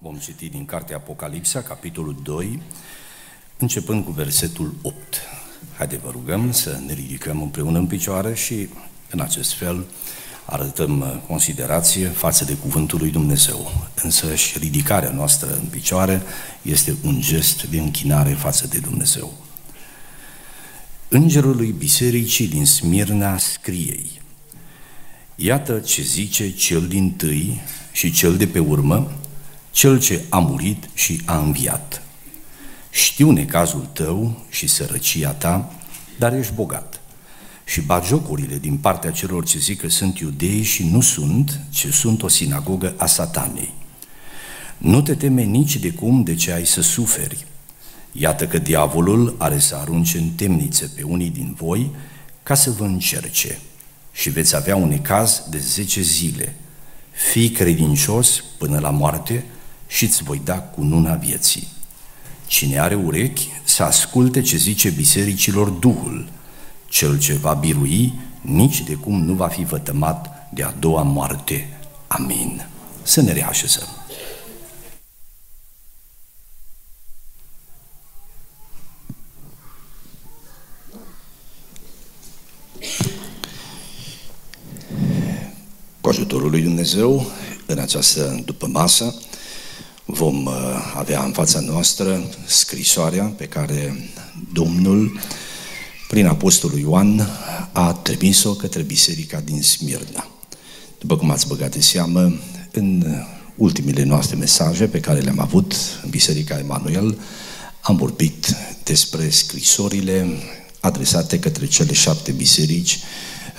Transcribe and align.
Vom 0.00 0.16
citi 0.16 0.48
din 0.48 0.64
cartea 0.64 0.96
Apocalipsa, 0.96 1.62
capitolul 1.62 2.16
2, 2.22 2.62
începând 3.56 4.04
cu 4.04 4.10
versetul 4.10 4.74
8. 4.82 4.96
Haideți 5.76 6.02
vă 6.02 6.10
rugăm 6.10 6.52
să 6.52 6.80
ne 6.86 6.92
ridicăm 6.92 7.42
împreună 7.42 7.78
în 7.78 7.86
picioare 7.86 8.34
și 8.34 8.68
în 9.10 9.20
acest 9.20 9.54
fel 9.54 9.84
arătăm 10.44 11.00
uh, 11.00 11.16
considerație 11.26 12.06
față 12.06 12.44
de 12.44 12.54
Cuvântul 12.54 12.98
lui 12.98 13.10
Dumnezeu. 13.10 13.88
Însă 14.02 14.34
și 14.34 14.58
ridicarea 14.58 15.10
noastră 15.10 15.54
în 15.54 15.66
picioare 15.70 16.22
este 16.62 16.96
un 17.04 17.20
gest 17.20 17.62
de 17.62 17.80
închinare 17.80 18.32
față 18.32 18.66
de 18.66 18.78
Dumnezeu. 18.78 19.32
Îngerului 21.08 21.72
Bisericii 21.78 22.48
din 22.48 22.66
Smirna 22.66 23.38
scriei, 23.38 24.20
Iată 25.40 25.78
ce 25.78 26.02
zice 26.02 26.50
cel 26.50 26.88
din 26.88 27.12
tâi 27.12 27.60
și 27.92 28.12
cel 28.12 28.36
de 28.36 28.46
pe 28.46 28.58
urmă, 28.58 29.17
cel 29.78 30.00
ce 30.00 30.24
a 30.28 30.38
murit 30.38 30.88
și 30.94 31.20
a 31.24 31.38
înviat. 31.38 32.02
Știu 32.90 33.30
necazul 33.30 33.88
tău 33.92 34.44
și 34.48 34.66
sărăcia 34.66 35.30
ta, 35.30 35.72
dar 36.18 36.34
ești 36.34 36.52
bogat. 36.52 37.00
Și 37.64 37.82
jocurile 38.04 38.58
din 38.58 38.76
partea 38.76 39.10
celor 39.10 39.44
ce 39.44 39.58
zic 39.58 39.80
că 39.80 39.88
sunt 39.88 40.18
iudei 40.18 40.62
și 40.62 40.84
nu 40.84 41.00
sunt, 41.00 41.60
ci 41.70 41.86
sunt 41.86 42.22
o 42.22 42.28
sinagogă 42.28 42.94
a 42.96 43.06
satanei. 43.06 43.74
Nu 44.78 45.02
te 45.02 45.14
teme 45.14 45.42
nici 45.42 45.76
de 45.76 45.90
cum 45.90 46.22
de 46.22 46.34
ce 46.34 46.52
ai 46.52 46.66
să 46.66 46.80
suferi. 46.80 47.46
Iată 48.12 48.46
că 48.46 48.58
diavolul 48.58 49.34
are 49.38 49.58
să 49.58 49.76
arunce 49.76 50.18
în 50.18 50.28
temnițe 50.28 50.90
pe 50.94 51.02
unii 51.02 51.30
din 51.30 51.54
voi 51.56 51.90
ca 52.42 52.54
să 52.54 52.70
vă 52.70 52.84
încerce 52.84 53.58
și 54.12 54.30
veți 54.30 54.56
avea 54.56 54.76
un 54.76 54.90
ecaz 54.90 55.42
de 55.50 55.58
zece 55.58 56.00
zile. 56.00 56.54
Fii 57.30 57.50
credincios 57.50 58.44
până 58.58 58.78
la 58.78 58.90
moarte 58.90 59.44
și 59.88 60.04
îți 60.04 60.22
voi 60.22 60.40
da 60.44 60.58
cununa 60.58 61.14
vieții. 61.14 61.68
Cine 62.46 62.78
are 62.78 62.94
urechi 62.94 63.48
să 63.64 63.82
asculte 63.82 64.40
ce 64.40 64.56
zice 64.56 64.90
bisericilor 64.90 65.68
Duhul. 65.68 66.28
Cel 66.88 67.18
ce 67.18 67.32
va 67.32 67.54
birui 67.54 68.12
nici 68.40 68.80
de 68.80 68.94
cum 68.94 69.24
nu 69.24 69.32
va 69.32 69.48
fi 69.48 69.64
vătămat 69.64 70.48
de 70.54 70.62
a 70.62 70.70
doua 70.70 71.02
moarte. 71.02 71.78
Amin. 72.06 72.66
Să 73.02 73.20
ne 73.20 73.32
reașezăm. 73.32 73.88
Cu 86.00 86.08
ajutorul 86.08 86.50
lui 86.50 86.62
Dumnezeu, 86.62 87.26
în 87.66 87.78
această 87.78 88.42
după 88.44 88.66
masă, 88.66 89.14
vom 90.10 90.44
uh, 90.46 90.52
avea 90.94 91.22
în 91.22 91.32
fața 91.32 91.60
noastră 91.60 92.22
scrisoarea 92.46 93.24
pe 93.24 93.44
care 93.44 94.10
Domnul, 94.52 95.18
prin 96.08 96.26
Apostolul 96.26 96.78
Ioan, 96.78 97.28
a 97.72 97.92
trimis-o 97.92 98.54
către 98.54 98.82
biserica 98.82 99.40
din 99.40 99.62
Smirna. 99.62 100.26
După 100.98 101.16
cum 101.16 101.30
ați 101.30 101.46
băgat 101.46 101.72
de 101.72 101.80
seamă, 101.80 102.32
în 102.72 103.04
ultimile 103.54 104.02
noastre 104.02 104.36
mesaje 104.36 104.86
pe 104.86 105.00
care 105.00 105.20
le-am 105.20 105.40
avut 105.40 105.74
în 106.02 106.10
Biserica 106.10 106.58
Emanuel, 106.58 107.18
am 107.80 107.96
vorbit 107.96 108.56
despre 108.84 109.28
scrisorile 109.30 110.26
adresate 110.80 111.38
către 111.38 111.66
cele 111.66 111.92
șapte 111.92 112.32
biserici, 112.32 112.98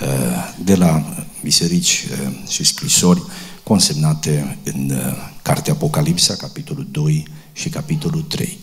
uh, 0.00 0.54
de 0.64 0.74
la 0.74 1.24
biserici 1.42 2.06
uh, 2.10 2.48
și 2.48 2.64
scrisori 2.64 3.22
consemnate 3.62 4.58
în 4.64 4.90
uh, 4.90 5.29
Cartea 5.42 5.72
Apocalipsa, 5.72 6.34
capitolul 6.34 6.86
2 6.90 7.26
și 7.52 7.68
capitolul 7.68 8.22
3. 8.22 8.58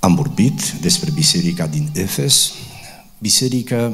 Am 0.00 0.14
vorbit 0.14 0.70
despre 0.80 1.10
biserica 1.10 1.66
din 1.66 1.90
Efes, 1.92 2.52
biserica 3.18 3.92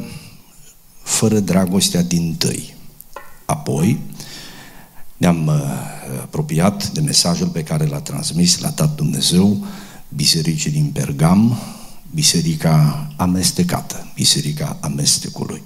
fără 1.03 1.39
dragostea 1.39 2.03
din 2.03 2.35
tăi. 2.39 2.75
Apoi 3.45 3.99
ne-am 5.17 5.47
uh, 5.47 5.55
apropiat 6.21 6.89
de 6.89 7.01
mesajul 7.01 7.49
pe 7.49 7.63
care 7.63 7.87
l-a 7.87 8.01
transmis, 8.01 8.59
l-a 8.59 8.69
dat 8.69 8.95
Dumnezeu 8.95 9.67
bisericii 10.09 10.71
din 10.71 10.91
Pergam, 10.91 11.59
biserica 12.11 13.07
amestecată, 13.17 14.13
biserica 14.15 14.77
amestecului. 14.81 15.63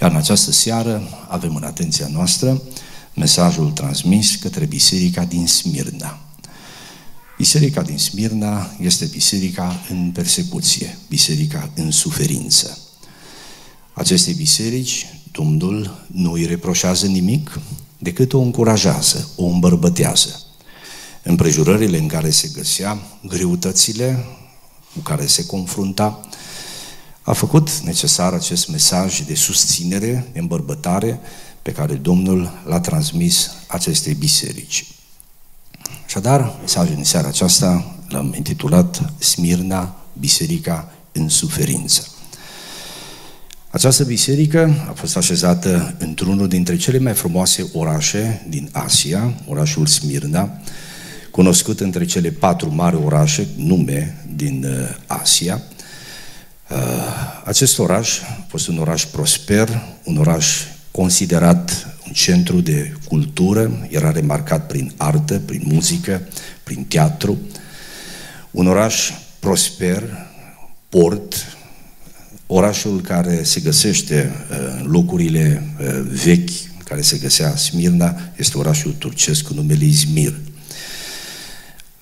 Iar 0.00 0.10
în 0.10 0.16
această 0.16 0.50
seară 0.50 1.02
avem 1.28 1.54
în 1.54 1.62
atenția 1.62 2.08
noastră 2.12 2.62
mesajul 3.14 3.70
transmis 3.70 4.36
către 4.36 4.64
biserica 4.64 5.24
din 5.24 5.46
Smirna. 5.46 6.18
Biserica 7.36 7.82
din 7.82 7.98
Smirna 7.98 8.70
este 8.80 9.04
biserica 9.04 9.80
în 9.90 10.10
persecuție, 10.10 10.98
biserica 11.08 11.70
în 11.74 11.90
suferință. 11.90 12.78
Aceste 13.92 14.32
biserici, 14.32 15.06
Domnul 15.32 16.06
nu 16.06 16.32
îi 16.32 16.46
reproșează 16.46 17.06
nimic, 17.06 17.60
decât 17.98 18.32
o 18.32 18.40
încurajează, 18.40 19.28
o 19.36 19.44
îmbărbătează. 19.44 20.42
Împrejurările 21.22 21.98
în 21.98 22.06
care 22.06 22.30
se 22.30 22.50
găsea, 22.54 22.98
greutățile 23.26 24.24
cu 24.94 25.00
care 25.00 25.26
se 25.26 25.46
confrunta, 25.46 26.20
a 27.22 27.32
făcut 27.32 27.78
necesar 27.78 28.32
acest 28.32 28.68
mesaj 28.68 29.20
de 29.20 29.34
susținere, 29.34 30.28
de 30.32 30.38
îmbărbătare 30.38 31.20
pe 31.62 31.72
care 31.72 31.94
Domnul 31.94 32.50
l-a 32.66 32.80
transmis 32.80 33.50
acestei 33.66 34.14
biserici. 34.14 34.86
Așadar, 36.06 36.56
mesajul 36.60 36.94
în 36.96 37.04
seara 37.04 37.28
aceasta 37.28 37.94
l-am 38.08 38.34
intitulat 38.36 39.12
Smirna, 39.18 39.94
Biserica 40.12 40.92
în 41.12 41.28
suferință. 41.28 42.06
Această 43.70 44.04
biserică 44.04 44.86
a 44.88 44.92
fost 44.92 45.16
așezată 45.16 45.94
într-unul 45.98 46.48
dintre 46.48 46.76
cele 46.76 46.98
mai 46.98 47.14
frumoase 47.14 47.68
orașe 47.72 48.46
din 48.48 48.68
Asia, 48.72 49.34
orașul 49.46 49.86
Smirna, 49.86 50.50
cunoscut 51.30 51.80
între 51.80 52.04
cele 52.04 52.30
patru 52.30 52.74
mari 52.74 52.96
orașe, 52.96 53.48
nume 53.56 54.24
din 54.34 54.64
uh, 54.64 54.96
Asia, 55.06 55.62
Uh, 56.70 56.76
acest 57.44 57.78
oraș 57.78 58.20
a 58.20 58.44
fost 58.48 58.68
un 58.68 58.78
oraș 58.78 59.04
prosper, 59.04 59.82
un 60.04 60.16
oraș 60.16 60.62
considerat 60.90 61.94
un 62.06 62.12
centru 62.12 62.60
de 62.60 62.92
cultură, 63.08 63.86
era 63.88 64.10
remarcat 64.10 64.66
prin 64.66 64.92
artă, 64.96 65.38
prin 65.44 65.62
muzică, 65.64 66.22
prin 66.62 66.84
teatru, 66.84 67.38
un 68.50 68.66
oraș 68.66 69.10
prosper, 69.38 70.02
port, 70.88 71.34
orașul 72.46 73.00
care 73.00 73.42
se 73.42 73.60
găsește 73.60 74.32
uh, 74.50 74.56
în 74.80 74.90
locurile 74.90 75.74
uh, 75.80 75.86
vechi, 76.24 76.50
care 76.84 77.00
se 77.00 77.16
găsea 77.16 77.56
Smirna, 77.56 78.20
este 78.36 78.58
orașul 78.58 78.92
turcesc 78.98 79.42
cu 79.42 79.54
numele 79.54 79.84
Izmir. 79.84 80.34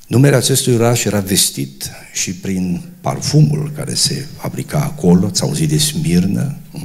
Numele 0.07 0.37
acestui 0.37 0.75
oraș 0.75 1.05
era 1.05 1.21
vestit 1.21 1.91
și 2.13 2.33
prin 2.33 2.83
parfumul 3.01 3.73
care 3.77 3.95
se 3.95 4.27
fabrica 4.39 4.79
acolo, 4.79 5.27
ați 5.27 5.43
auzit 5.43 5.69
de 5.69 5.79
Smirnă, 5.79 6.57
uh, 6.73 6.81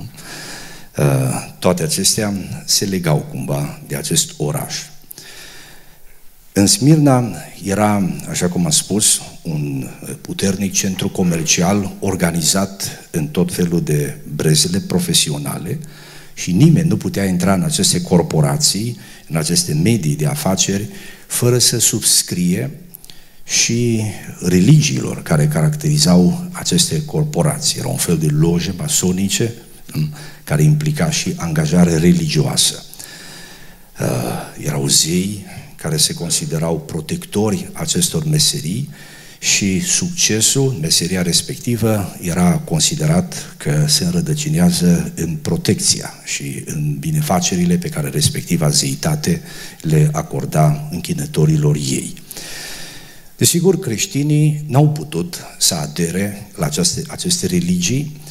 toate 1.59 1.83
acestea 1.83 2.33
se 2.65 2.85
legau 2.85 3.17
cumva 3.17 3.79
de 3.87 3.95
acest 3.95 4.33
oraș. 4.37 4.75
În 6.53 6.67
Smirna 6.67 7.31
era, 7.63 8.09
așa 8.29 8.47
cum 8.47 8.65
am 8.65 8.71
spus, 8.71 9.21
un 9.41 9.89
puternic 10.21 10.73
centru 10.73 11.09
comercial 11.09 11.91
organizat 11.99 13.07
în 13.11 13.27
tot 13.27 13.53
felul 13.53 13.81
de 13.81 14.17
brezele 14.35 14.79
profesionale 14.79 15.79
și 16.33 16.51
nimeni 16.51 16.87
nu 16.87 16.97
putea 16.97 17.25
intra 17.25 17.53
în 17.53 17.63
aceste 17.63 18.01
corporații, 18.01 18.99
în 19.27 19.35
aceste 19.35 19.73
medii 19.73 20.15
de 20.15 20.25
afaceri, 20.25 20.87
fără 21.27 21.57
să 21.57 21.79
subscrie 21.79 22.71
și 23.43 24.01
religiilor 24.39 25.23
care 25.23 25.47
caracterizau 25.47 26.47
aceste 26.51 27.05
corporații. 27.05 27.79
Era 27.79 27.87
un 27.87 27.97
fel 27.97 28.17
de 28.17 28.27
loje 28.27 28.73
masonice 28.77 29.53
care 30.43 30.63
implica 30.63 31.09
și 31.09 31.33
angajare 31.37 31.97
religioasă. 31.97 32.83
Uh, 33.99 34.65
erau 34.65 34.87
zei 34.87 35.45
care 35.75 35.97
se 35.97 36.13
considerau 36.13 36.79
protectori 36.79 37.69
acestor 37.73 38.25
meserii 38.25 38.89
și 39.39 39.79
succesul, 39.79 40.77
meseria 40.81 41.21
respectivă, 41.21 42.15
era 42.21 42.57
considerat 42.57 43.55
că 43.57 43.85
se 43.87 44.03
înrădăcinează 44.03 45.11
în 45.15 45.35
protecția 45.35 46.13
și 46.23 46.63
în 46.65 46.95
binefacerile 46.99 47.77
pe 47.77 47.89
care 47.89 48.09
respectiva 48.09 48.69
zeitate 48.69 49.41
le 49.81 50.09
acorda 50.11 50.87
închinătorilor 50.91 51.75
ei. 51.75 52.13
Desigur, 53.37 53.79
creștinii 53.79 54.63
n-au 54.67 54.89
putut 54.89 55.39
să 55.59 55.75
adere 55.75 56.47
la 56.55 56.65
aceste, 56.65 57.03
aceste 57.07 57.45
religii. 57.45 58.21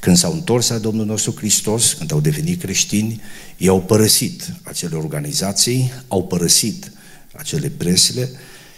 Când 0.00 0.16
s-au 0.16 0.32
întors 0.32 0.68
la 0.68 0.78
Domnul 0.78 1.06
nostru 1.06 1.34
Hristos, 1.36 1.92
când 1.92 2.12
au 2.12 2.20
devenit 2.20 2.60
creștini, 2.60 3.20
ei 3.56 3.68
au 3.68 3.82
părăsit 3.82 4.52
acele 4.62 4.96
organizații, 4.96 5.92
au 6.08 6.24
părăsit 6.24 6.92
acele 7.32 7.72
bresle 7.76 8.30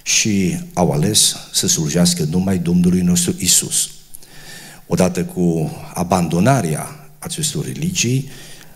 și 0.02 0.60
au 0.72 0.90
ales 0.90 1.36
să 1.52 1.66
slujească 1.66 2.26
numai 2.30 2.58
Domnului 2.58 3.00
nostru 3.00 3.34
Isus. 3.38 3.90
Odată 4.86 5.24
cu 5.24 5.70
abandonarea 5.94 7.10
acestor 7.18 7.64
religii, 7.64 8.30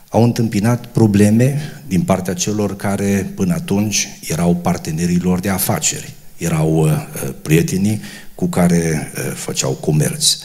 au 0.09 0.23
întâmpinat 0.23 0.87
probleme 0.87 1.61
din 1.87 2.03
partea 2.03 2.35
celor 2.35 2.77
care 2.77 3.33
până 3.35 3.55
atunci 3.55 4.09
erau 4.29 4.57
partenerii 4.57 5.19
lor 5.19 5.41
de 5.41 5.49
afaceri, 5.49 6.15
erau 6.37 6.77
uh, 6.77 7.07
prietenii 7.43 8.01
cu 8.35 8.47
care 8.47 9.13
uh, 9.17 9.33
făceau 9.35 9.73
comerț. 9.73 10.37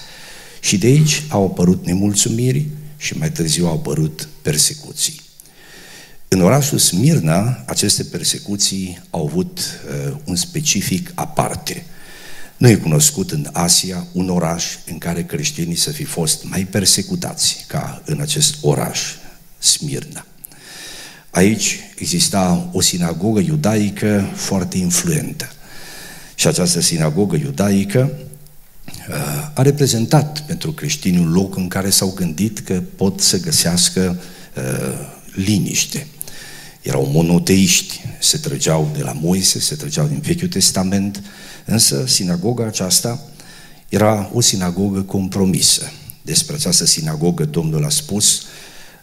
Și 0.60 0.78
de 0.78 0.88
aici 0.88 1.24
au 1.30 1.46
apărut 1.46 1.86
nemulțumiri 1.86 2.66
și 2.98 3.18
mai 3.18 3.32
târziu 3.32 3.68
au 3.68 3.74
apărut 3.74 4.28
persecuții. 4.42 5.22
În 6.28 6.42
orașul 6.42 6.78
Smirna, 6.78 7.64
aceste 7.66 8.04
persecuții 8.04 9.02
au 9.10 9.26
avut 9.26 9.60
uh, 9.60 10.16
un 10.24 10.36
specific 10.36 11.12
aparte. 11.14 11.86
Nu 12.58 12.70
e 12.70 12.76
cunoscut 12.76 13.32
în 13.32 13.50
Asia 13.52 14.08
un 14.12 14.30
oraș 14.30 14.66
în 14.86 14.98
care 14.98 15.24
creștinii 15.24 15.76
să 15.76 15.92
fi 15.92 16.04
fost 16.04 16.44
mai 16.44 16.66
persecutați 16.66 17.66
ca 17.68 18.02
în 18.06 18.20
acest 18.22 18.56
oraș, 18.62 19.00
Smirna. 19.58 20.26
Aici 21.30 21.80
exista 21.96 22.70
o 22.72 22.82
sinagogă 22.82 23.40
iudaică 23.40 24.32
foarte 24.36 24.78
influentă. 24.78 25.52
Și 26.36 26.48
această 26.48 26.80
sinagogă 26.80 27.36
iudaică 27.36 28.12
uh, 28.14 28.29
a 29.54 29.62
reprezentat 29.62 30.42
pentru 30.46 30.72
creștini 30.72 31.18
un 31.18 31.32
loc 31.32 31.56
în 31.56 31.68
care 31.68 31.90
s-au 31.90 32.14
gândit 32.16 32.60
că 32.60 32.84
pot 32.96 33.22
să 33.22 33.40
găsească 33.40 34.22
uh, 34.56 34.64
liniște. 35.34 36.08
Erau 36.82 37.10
monoteiști, 37.14 38.02
se 38.20 38.38
trăgeau 38.38 38.92
de 38.96 39.02
la 39.02 39.12
Moise, 39.12 39.60
se 39.60 39.76
trăgeau 39.76 40.08
din 40.08 40.20
Vechiul 40.20 40.48
Testament, 40.48 41.24
însă 41.66 42.06
sinagoga 42.08 42.66
aceasta 42.66 43.22
era 43.90 44.30
o 44.34 44.42
sinagogă 44.42 45.02
compromisă. 45.02 45.92
Despre 46.22 46.56
această 46.56 46.86
sinagogă 46.86 47.46
Domnul 47.46 47.86
a 47.86 47.90
spus, 47.90 48.42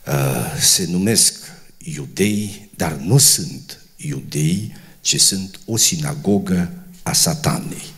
uh, 0.06 0.60
se 0.60 0.86
numesc 0.90 1.34
iudei, 1.78 2.68
dar 2.76 2.92
nu 2.92 3.18
sunt 3.18 3.80
iudei, 3.96 4.74
ci 5.00 5.20
sunt 5.20 5.60
o 5.64 5.76
sinagogă 5.76 6.72
a 7.02 7.12
satanei. 7.12 7.94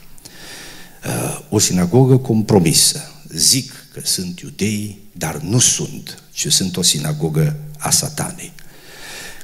Uh, 1.09 1.39
o 1.49 1.59
sinagogă 1.59 2.17
compromisă. 2.17 3.13
Zic 3.29 3.73
că 3.93 4.01
sunt 4.05 4.41
iudei, 4.41 4.99
dar 5.13 5.37
nu 5.41 5.59
sunt, 5.59 6.23
ci 6.33 6.47
sunt 6.53 6.77
o 6.77 6.83
sinagogă 6.83 7.57
a 7.79 7.91
satanei. 7.91 8.53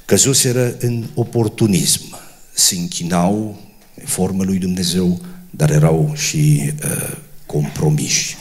Căzuseră 0.04 0.76
în 0.78 1.06
oportunism, 1.14 2.18
se 2.54 2.74
închinau 2.74 3.60
în 3.94 4.06
formă 4.06 4.44
lui 4.44 4.58
Dumnezeu, 4.58 5.20
dar 5.50 5.70
erau 5.70 6.12
și 6.16 6.72
uh, 6.84 7.16
compromiși. 7.46 8.36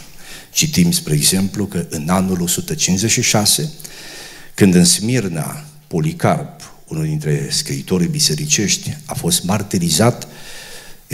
Citim, 0.54 0.92
spre 0.92 1.14
exemplu, 1.14 1.66
că 1.66 1.86
în 1.90 2.10
anul 2.10 2.42
156, 2.42 3.72
când 4.54 4.76
în 4.76 4.86
Smirna 4.86 5.66
Policarp, 5.88 6.74
unul 6.88 7.04
dintre 7.06 7.48
scriitorii 7.52 8.08
bisericești, 8.08 8.98
a 9.06 9.14
fost 9.14 9.44
martirizat, 9.44 10.28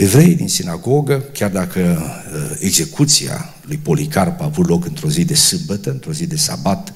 Evreii 0.00 0.34
din 0.34 0.48
sinagogă, 0.48 1.24
chiar 1.32 1.50
dacă 1.50 1.80
uh, 1.80 2.56
execuția 2.58 3.54
lui 3.60 3.76
Policarp 3.76 4.40
a 4.40 4.44
avut 4.44 4.68
loc 4.68 4.84
într-o 4.84 5.10
zi 5.10 5.24
de 5.24 5.34
sâmbătă, 5.34 5.90
într-o 5.90 6.12
zi 6.12 6.26
de 6.26 6.36
sabat, 6.36 6.92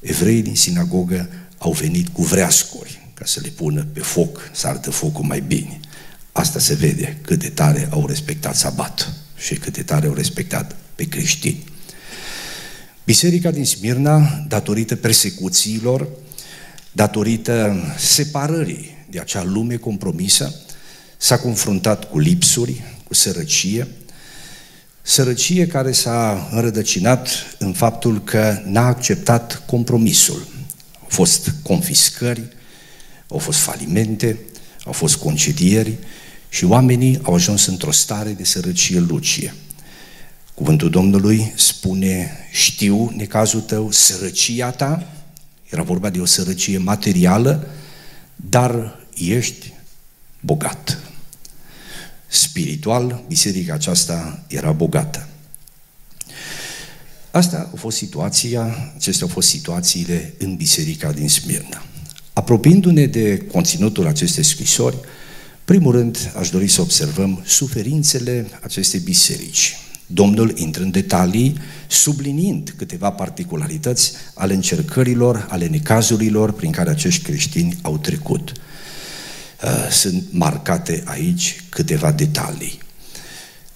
evreii 0.00 0.42
din 0.42 0.54
sinagogă 0.56 1.28
au 1.58 1.72
venit 1.72 2.08
cu 2.08 2.22
vreascuri 2.22 3.10
ca 3.14 3.24
să 3.24 3.40
le 3.42 3.48
pună 3.48 3.86
pe 3.92 4.00
foc, 4.00 4.50
să 4.52 4.66
ardă 4.66 4.90
focul 4.90 5.24
mai 5.24 5.40
bine. 5.40 5.80
Asta 6.32 6.58
se 6.58 6.74
vede 6.74 7.18
cât 7.22 7.38
de 7.38 7.48
tare 7.48 7.88
au 7.90 8.06
respectat 8.06 8.56
sabat 8.56 9.12
și 9.36 9.54
cât 9.54 9.72
de 9.72 9.82
tare 9.82 10.06
au 10.06 10.14
respectat 10.14 10.76
pe 10.94 11.04
creștini. 11.04 11.64
Biserica 13.04 13.50
din 13.50 13.64
Smirna, 13.64 14.44
datorită 14.48 14.96
persecuțiilor, 14.96 16.08
datorită 16.92 17.76
separării 17.98 18.96
de 19.10 19.18
acea 19.18 19.44
lume 19.44 19.76
compromisă, 19.76 20.54
s-a 21.18 21.38
confruntat 21.38 22.10
cu 22.10 22.18
lipsuri, 22.18 22.82
cu 23.06 23.14
sărăcie, 23.14 23.86
sărăcie 25.02 25.66
care 25.66 25.92
s-a 25.92 26.48
înrădăcinat 26.52 27.28
în 27.58 27.72
faptul 27.72 28.22
că 28.24 28.62
n-a 28.64 28.86
acceptat 28.86 29.62
compromisul. 29.66 30.46
Au 31.00 31.08
fost 31.08 31.54
confiscări, 31.62 32.42
au 33.28 33.38
fost 33.38 33.58
falimente, 33.58 34.38
au 34.84 34.92
fost 34.92 35.16
concedieri 35.16 35.96
și 36.48 36.64
oamenii 36.64 37.18
au 37.22 37.34
ajuns 37.34 37.66
într-o 37.66 37.92
stare 37.92 38.30
de 38.30 38.44
sărăcie 38.44 38.98
lucie. 38.98 39.54
Cuvântul 40.54 40.90
Domnului 40.90 41.52
spune, 41.56 42.30
știu 42.52 43.12
necazul 43.16 43.60
tău, 43.60 43.90
sărăcia 43.90 44.70
ta, 44.70 45.06
era 45.70 45.82
vorba 45.82 46.10
de 46.10 46.20
o 46.20 46.24
sărăcie 46.24 46.78
materială, 46.78 47.68
dar 48.36 49.00
ești 49.14 49.72
bogat. 50.40 51.07
Spiritual, 52.28 53.24
biserica 53.28 53.74
aceasta 53.74 54.44
era 54.46 54.72
bogată. 54.72 55.28
Asta 57.30 57.70
a 57.74 57.76
fost 57.76 57.96
situația, 57.96 58.92
acestea 58.96 59.26
au 59.26 59.32
fost 59.32 59.48
situațiile 59.48 60.34
în 60.38 60.56
biserica 60.56 61.12
din 61.12 61.28
Smirna. 61.28 61.82
Apropiindu-ne 62.32 63.06
de 63.06 63.36
conținutul 63.52 64.06
acestei 64.06 64.44
scrisori, 64.44 64.96
primul 65.64 65.92
rând 65.92 66.32
aș 66.36 66.50
dori 66.50 66.68
să 66.68 66.80
observăm 66.80 67.42
suferințele 67.46 68.46
acestei 68.62 69.00
biserici. 69.00 69.76
Domnul 70.06 70.52
intră 70.58 70.82
în 70.82 70.90
detalii, 70.90 71.58
subliniind 71.86 72.74
câteva 72.76 73.10
particularități 73.10 74.12
ale 74.34 74.54
încercărilor, 74.54 75.46
ale 75.50 75.66
necazurilor 75.66 76.52
prin 76.52 76.70
care 76.70 76.90
acești 76.90 77.22
creștini 77.22 77.76
au 77.82 77.98
trecut. 77.98 78.52
Uh, 79.62 79.90
sunt 79.90 80.24
marcate 80.30 81.02
aici 81.06 81.62
câteva 81.68 82.12
detalii. 82.12 82.78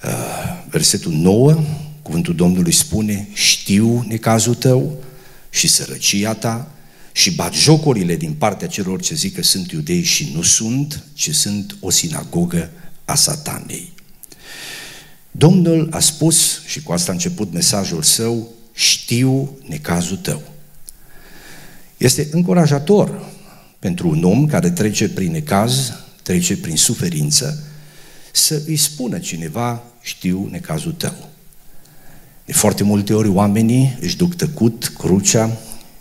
Uh, 0.05 0.64
versetul 0.70 1.12
9, 1.12 1.62
cuvântul 2.02 2.34
Domnului 2.34 2.73
spune, 2.73 3.29
știu 3.32 4.05
necazul 4.08 4.55
tău 4.55 5.02
și 5.50 5.69
sărăcia 5.69 6.34
ta 6.34 6.70
și 7.12 7.37
jocurile 7.52 8.17
din 8.17 8.32
partea 8.32 8.69
celor 8.69 9.00
ce 9.00 9.14
zic 9.14 9.34
că 9.34 9.43
sunt 9.43 9.70
iudei 9.70 10.02
și 10.02 10.31
nu 10.34 10.43
sunt, 10.43 11.05
ci 11.12 11.34
sunt 11.34 11.76
o 11.81 11.90
sinagogă 11.90 12.70
a 13.05 13.14
satanei. 13.14 13.93
Domnul 15.31 15.89
a 15.91 15.98
spus, 15.98 16.60
și 16.67 16.82
cu 16.82 16.93
asta 16.93 17.10
a 17.10 17.15
început 17.15 17.53
mesajul 17.53 18.03
său, 18.03 18.48
știu 18.72 19.58
necazul 19.67 20.17
tău. 20.17 20.43
Este 21.96 22.29
încurajator 22.31 23.31
pentru 23.82 24.08
un 24.08 24.24
om 24.24 24.46
care 24.46 24.70
trece 24.70 25.08
prin 25.08 25.31
necaz, 25.31 25.93
trece 26.22 26.56
prin 26.56 26.77
suferință, 26.77 27.62
să 28.32 28.62
îi 28.67 28.77
spună 28.77 29.19
cineva, 29.19 29.82
știu 30.01 30.48
necazul 30.51 30.93
tău. 30.93 31.29
De 32.44 32.53
foarte 32.53 32.82
multe 32.82 33.15
ori 33.15 33.29
oamenii 33.29 33.98
își 34.01 34.17
duc 34.17 34.34
tăcut 34.34 34.93
crucea, 34.98 35.58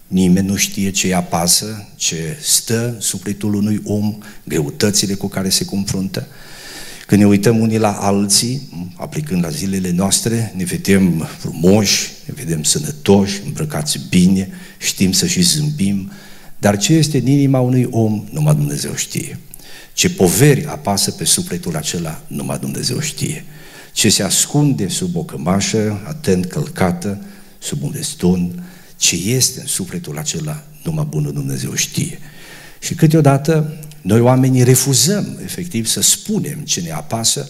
nimeni 0.07 0.47
nu 0.47 0.55
știe 0.55 0.89
ce 0.89 1.05
îi 1.05 1.13
apasă, 1.13 1.87
ce 1.95 2.37
stă 2.41 2.95
sufletul 2.99 3.53
unui 3.53 3.81
om, 3.83 4.17
greutățile 4.43 5.13
cu 5.13 5.27
care 5.27 5.49
se 5.49 5.65
confruntă. 5.65 6.27
Când 7.07 7.21
ne 7.21 7.27
uităm 7.27 7.59
unii 7.59 7.77
la 7.77 7.91
alții, 7.91 8.69
aplicând 8.95 9.43
la 9.43 9.49
zilele 9.49 9.91
noastre, 9.91 10.53
ne 10.55 10.63
vedem 10.63 11.27
frumoși, 11.37 12.11
ne 12.25 12.33
vedem 12.37 12.63
sănătoși, 12.63 13.41
îmbrăcați 13.45 13.99
bine, 14.09 14.49
știm 14.77 15.11
să 15.11 15.25
și 15.25 15.41
zâmbim, 15.41 16.11
dar 16.61 16.77
ce 16.77 16.93
este 16.93 17.17
în 17.17 17.27
inima 17.27 17.59
unui 17.59 17.87
om, 17.91 18.23
numai 18.31 18.55
Dumnezeu 18.55 18.95
știe. 18.95 19.39
Ce 19.93 20.09
poveri 20.09 20.65
apasă 20.65 21.11
pe 21.11 21.23
sufletul 21.23 21.75
acela, 21.75 22.21
numai 22.27 22.59
Dumnezeu 22.59 22.99
știe. 22.99 23.45
Ce 23.91 24.09
se 24.09 24.23
ascunde 24.23 24.87
sub 24.87 25.15
o 25.15 25.23
cămașă, 25.23 26.01
atent 26.07 26.45
călcată, 26.45 27.21
sub 27.59 27.83
un 27.83 27.91
deston, 27.91 28.63
ce 28.97 29.15
este 29.15 29.59
în 29.59 29.65
sufletul 29.65 30.17
acela, 30.17 30.63
numai 30.83 31.07
bunul 31.09 31.33
Dumnezeu 31.33 31.73
știe. 31.73 32.19
Și 32.79 32.95
câteodată 32.95 33.77
noi 34.01 34.19
oamenii 34.19 34.63
refuzăm 34.63 35.39
efectiv 35.43 35.85
să 35.85 36.01
spunem 36.01 36.57
ce 36.63 36.81
ne 36.81 36.91
apasă, 36.91 37.49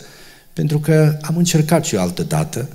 pentru 0.54 0.80
că 0.80 1.18
am 1.22 1.38
încercat 1.38 1.86
și 1.86 1.96
o 1.96 2.00
altă 2.02 2.24
dată 2.24 2.70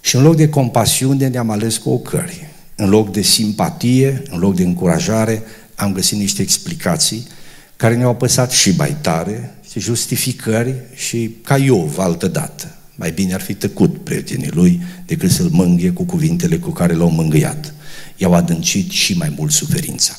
și 0.00 0.16
în 0.16 0.22
loc 0.22 0.36
de 0.36 0.48
compasiune 0.48 1.28
ne-am 1.28 1.50
ales 1.50 1.76
cu 1.76 1.90
ocări. 1.90 2.48
În 2.74 2.88
loc 2.88 3.12
de 3.12 3.22
simpatie, 3.22 4.22
în 4.30 4.38
loc 4.38 4.54
de 4.54 4.62
încurajare, 4.62 5.42
am 5.80 5.92
găsit 5.92 6.18
niște 6.18 6.42
explicații 6.42 7.26
care 7.76 7.96
ne-au 7.96 8.10
apăsat 8.10 8.50
și 8.50 8.70
mai 8.76 8.96
tare, 9.00 9.54
și 9.70 9.80
justificări 9.80 10.74
și 10.94 11.30
ca 11.44 11.56
Iov 11.56 11.98
altă 11.98 12.28
dată. 12.28 12.74
Mai 12.94 13.10
bine 13.10 13.34
ar 13.34 13.40
fi 13.40 13.54
tăcut 13.54 14.04
prietenii 14.04 14.50
lui 14.50 14.82
decât 15.06 15.30
să-l 15.30 15.48
mângâie 15.48 15.90
cu 15.90 16.04
cuvintele 16.04 16.58
cu 16.58 16.70
care 16.70 16.94
l-au 16.94 17.10
mângâiat. 17.10 17.74
I-au 18.16 18.34
adâncit 18.34 18.90
și 18.90 19.16
mai 19.16 19.34
mult 19.36 19.52
suferința. 19.52 20.18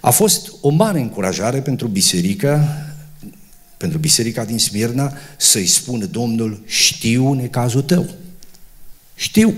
A 0.00 0.10
fost 0.10 0.52
o 0.60 0.68
mare 0.68 1.00
încurajare 1.00 1.60
pentru 1.60 1.86
biserică 1.86 2.68
pentru 3.78 3.98
biserica 3.98 4.44
din 4.44 4.58
Smirna 4.58 5.12
să-i 5.36 5.66
spună 5.66 6.04
Domnul, 6.04 6.62
știu 6.66 7.32
necazul 7.32 7.82
tău. 7.82 8.10
Știu. 9.14 9.54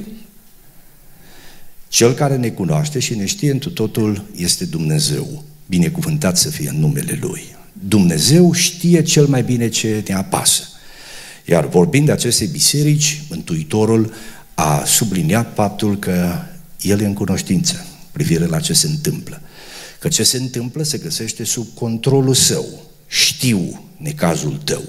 Cel 1.90 2.12
care 2.12 2.37
ne 2.37 2.49
cunoaște 2.49 2.99
și 2.99 3.14
ne 3.14 3.25
știe 3.26 3.50
întru 3.50 3.70
totul 3.70 4.25
este 4.37 4.64
Dumnezeu. 4.64 5.44
Binecuvântat 5.66 6.37
să 6.37 6.49
fie 6.49 6.68
în 6.68 6.78
numele 6.78 7.18
Lui. 7.20 7.42
Dumnezeu 7.73 8.52
știe 8.52 9.02
cel 9.02 9.26
mai 9.26 9.42
bine 9.42 9.68
ce 9.68 10.02
ne 10.06 10.14
apasă. 10.14 10.62
Iar 11.44 11.68
vorbind 11.68 12.06
de 12.06 12.12
aceste 12.12 12.44
biserici, 12.44 13.23
Mântuitorul 13.28 14.12
a 14.54 14.85
subliniat 14.85 15.54
faptul 15.54 15.99
că 15.99 16.32
El 16.80 17.00
e 17.00 17.06
în 17.06 17.14
cunoștință 17.14 17.87
privire 18.12 18.47
la 18.47 18.61
ce 18.61 18.73
se 18.73 18.87
întâmplă. 18.87 19.40
Că 19.99 20.09
ce 20.09 20.23
se 20.23 20.37
întâmplă 20.37 20.82
se 20.82 20.99
găsește 20.99 21.44
sub 21.44 21.66
controlul 21.75 22.35
Său. 22.35 22.82
Știu 23.06 23.85
necazul 23.97 24.61
tău. 24.64 24.82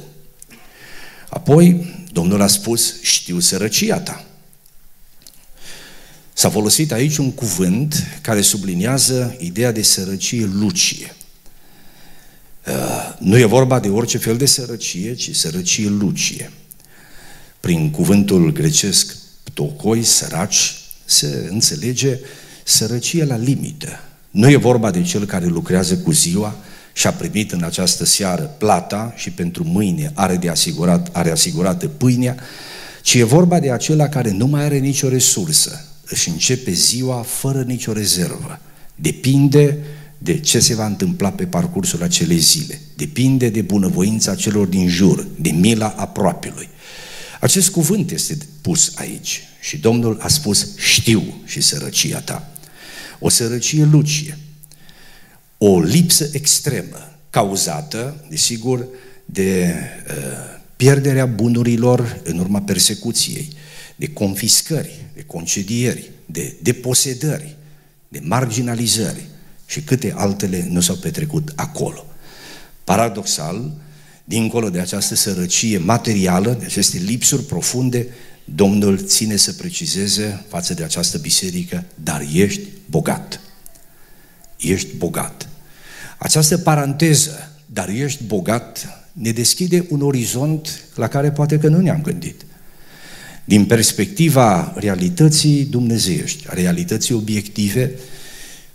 Apoi, 1.29 1.95
Domnul 2.11 2.41
a 2.41 2.47
spus, 2.47 3.01
știu 3.01 3.39
sărăcia 3.39 3.99
ta. 3.99 4.25
S-a 6.41 6.49
folosit 6.49 6.91
aici 6.91 7.17
un 7.17 7.31
cuvânt 7.31 8.19
care 8.21 8.41
subliniază 8.41 9.35
ideea 9.39 9.71
de 9.71 9.81
sărăcie 9.81 10.49
lucie. 10.53 11.15
Uh, 12.67 13.15
nu 13.19 13.37
e 13.37 13.45
vorba 13.45 13.79
de 13.79 13.89
orice 13.89 14.17
fel 14.17 14.37
de 14.37 14.45
sărăcie, 14.45 15.13
ci 15.13 15.35
sărăcie 15.35 15.89
lucie. 15.89 16.51
Prin 17.59 17.91
cuvântul 17.91 18.51
grecesc 18.51 19.15
tocoi, 19.53 20.03
săraci, 20.03 20.75
se 21.05 21.47
înțelege 21.49 22.19
sărăcie 22.63 23.25
la 23.25 23.37
limită. 23.37 23.99
Nu 24.31 24.49
e 24.49 24.55
vorba 24.55 24.91
de 24.91 25.01
cel 25.01 25.25
care 25.25 25.45
lucrează 25.45 25.97
cu 25.97 26.11
ziua 26.11 26.55
și 26.93 27.07
a 27.07 27.11
primit 27.13 27.51
în 27.51 27.63
această 27.63 28.05
seară 28.05 28.55
plata 28.57 29.13
și 29.15 29.29
pentru 29.29 29.63
mâine 29.63 30.11
are, 30.15 30.35
de 30.35 30.49
asigurat, 30.49 31.09
are 31.11 31.31
asigurată 31.31 31.87
pâinea, 31.87 32.37
ci 33.01 33.13
e 33.13 33.23
vorba 33.23 33.59
de 33.59 33.71
acela 33.71 34.07
care 34.07 34.31
nu 34.31 34.45
mai 34.45 34.63
are 34.63 34.77
nicio 34.77 35.09
resursă, 35.09 35.85
își 36.11 36.29
începe 36.29 36.71
ziua 36.71 37.21
fără 37.21 37.61
nicio 37.61 37.93
rezervă. 37.93 38.59
Depinde 38.95 39.77
de 40.17 40.39
ce 40.39 40.59
se 40.59 40.75
va 40.75 40.85
întâmpla 40.85 41.31
pe 41.31 41.45
parcursul 41.45 42.03
acelei 42.03 42.37
zile. 42.37 42.81
Depinde 42.95 43.49
de 43.49 43.61
bunăvoința 43.61 44.35
celor 44.35 44.67
din 44.67 44.87
jur, 44.87 45.27
de 45.39 45.49
mila 45.49 45.93
aproapelui. 45.97 46.69
Acest 47.39 47.69
cuvânt 47.69 48.11
este 48.11 48.37
pus 48.61 48.91
aici 48.95 49.43
și 49.61 49.77
Domnul 49.77 50.17
a 50.21 50.27
spus 50.27 50.67
știu 50.77 51.41
și 51.45 51.61
sărăcia 51.61 52.19
ta. 52.19 52.51
O 53.19 53.29
sărăcie 53.29 53.83
lucie, 53.83 54.37
o 55.57 55.79
lipsă 55.79 56.29
extremă 56.31 57.17
cauzată, 57.29 58.25
desigur, 58.29 58.87
de 59.25 59.73
uh, 60.07 60.61
pierderea 60.75 61.25
bunurilor 61.25 62.21
în 62.23 62.39
urma 62.39 62.61
persecuției, 62.61 63.49
de 63.95 64.07
confiscări, 64.07 65.00
de 65.21 65.27
concedieri, 65.27 66.09
de 66.25 66.55
deposedări, 66.61 67.55
de 68.07 68.19
marginalizări 68.23 69.25
și 69.65 69.81
câte 69.81 70.13
altele 70.15 70.67
nu 70.69 70.79
s-au 70.79 70.95
petrecut 70.95 71.51
acolo. 71.55 72.05
Paradoxal, 72.83 73.71
dincolo 74.23 74.69
de 74.69 74.79
această 74.79 75.15
sărăcie 75.15 75.77
materială, 75.77 76.55
de 76.59 76.65
aceste 76.65 76.97
lipsuri 76.97 77.43
profunde, 77.43 78.07
Domnul 78.45 78.97
ține 79.05 79.35
să 79.35 79.53
precizeze 79.53 80.45
față 80.47 80.73
de 80.73 80.83
această 80.83 81.17
biserică, 81.17 81.83
dar 82.03 82.25
ești 82.33 82.61
bogat. 82.89 83.39
Ești 84.57 84.95
bogat. 84.95 85.47
Această 86.17 86.57
paranteză, 86.57 87.51
dar 87.65 87.89
ești 87.89 88.23
bogat, 88.23 88.87
ne 89.13 89.31
deschide 89.31 89.85
un 89.89 90.01
orizont 90.01 90.83
la 90.95 91.07
care 91.07 91.31
poate 91.31 91.57
că 91.57 91.67
nu 91.67 91.81
ne-am 91.81 92.01
gândit. 92.01 92.45
Din 93.51 93.65
perspectiva 93.65 94.73
realității 94.75 95.65
dumnezeiești, 95.65 96.47
a 96.47 96.53
realității 96.53 97.13
obiective, 97.13 97.91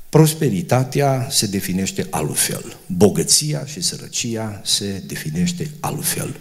prosperitatea 0.08 1.26
se 1.30 1.46
definește 1.46 2.06
altfel. 2.10 2.76
Bogăția 2.86 3.66
și 3.66 3.80
sărăcia 3.80 4.60
se 4.64 5.02
definește 5.06 5.70
altfel. 5.80 6.36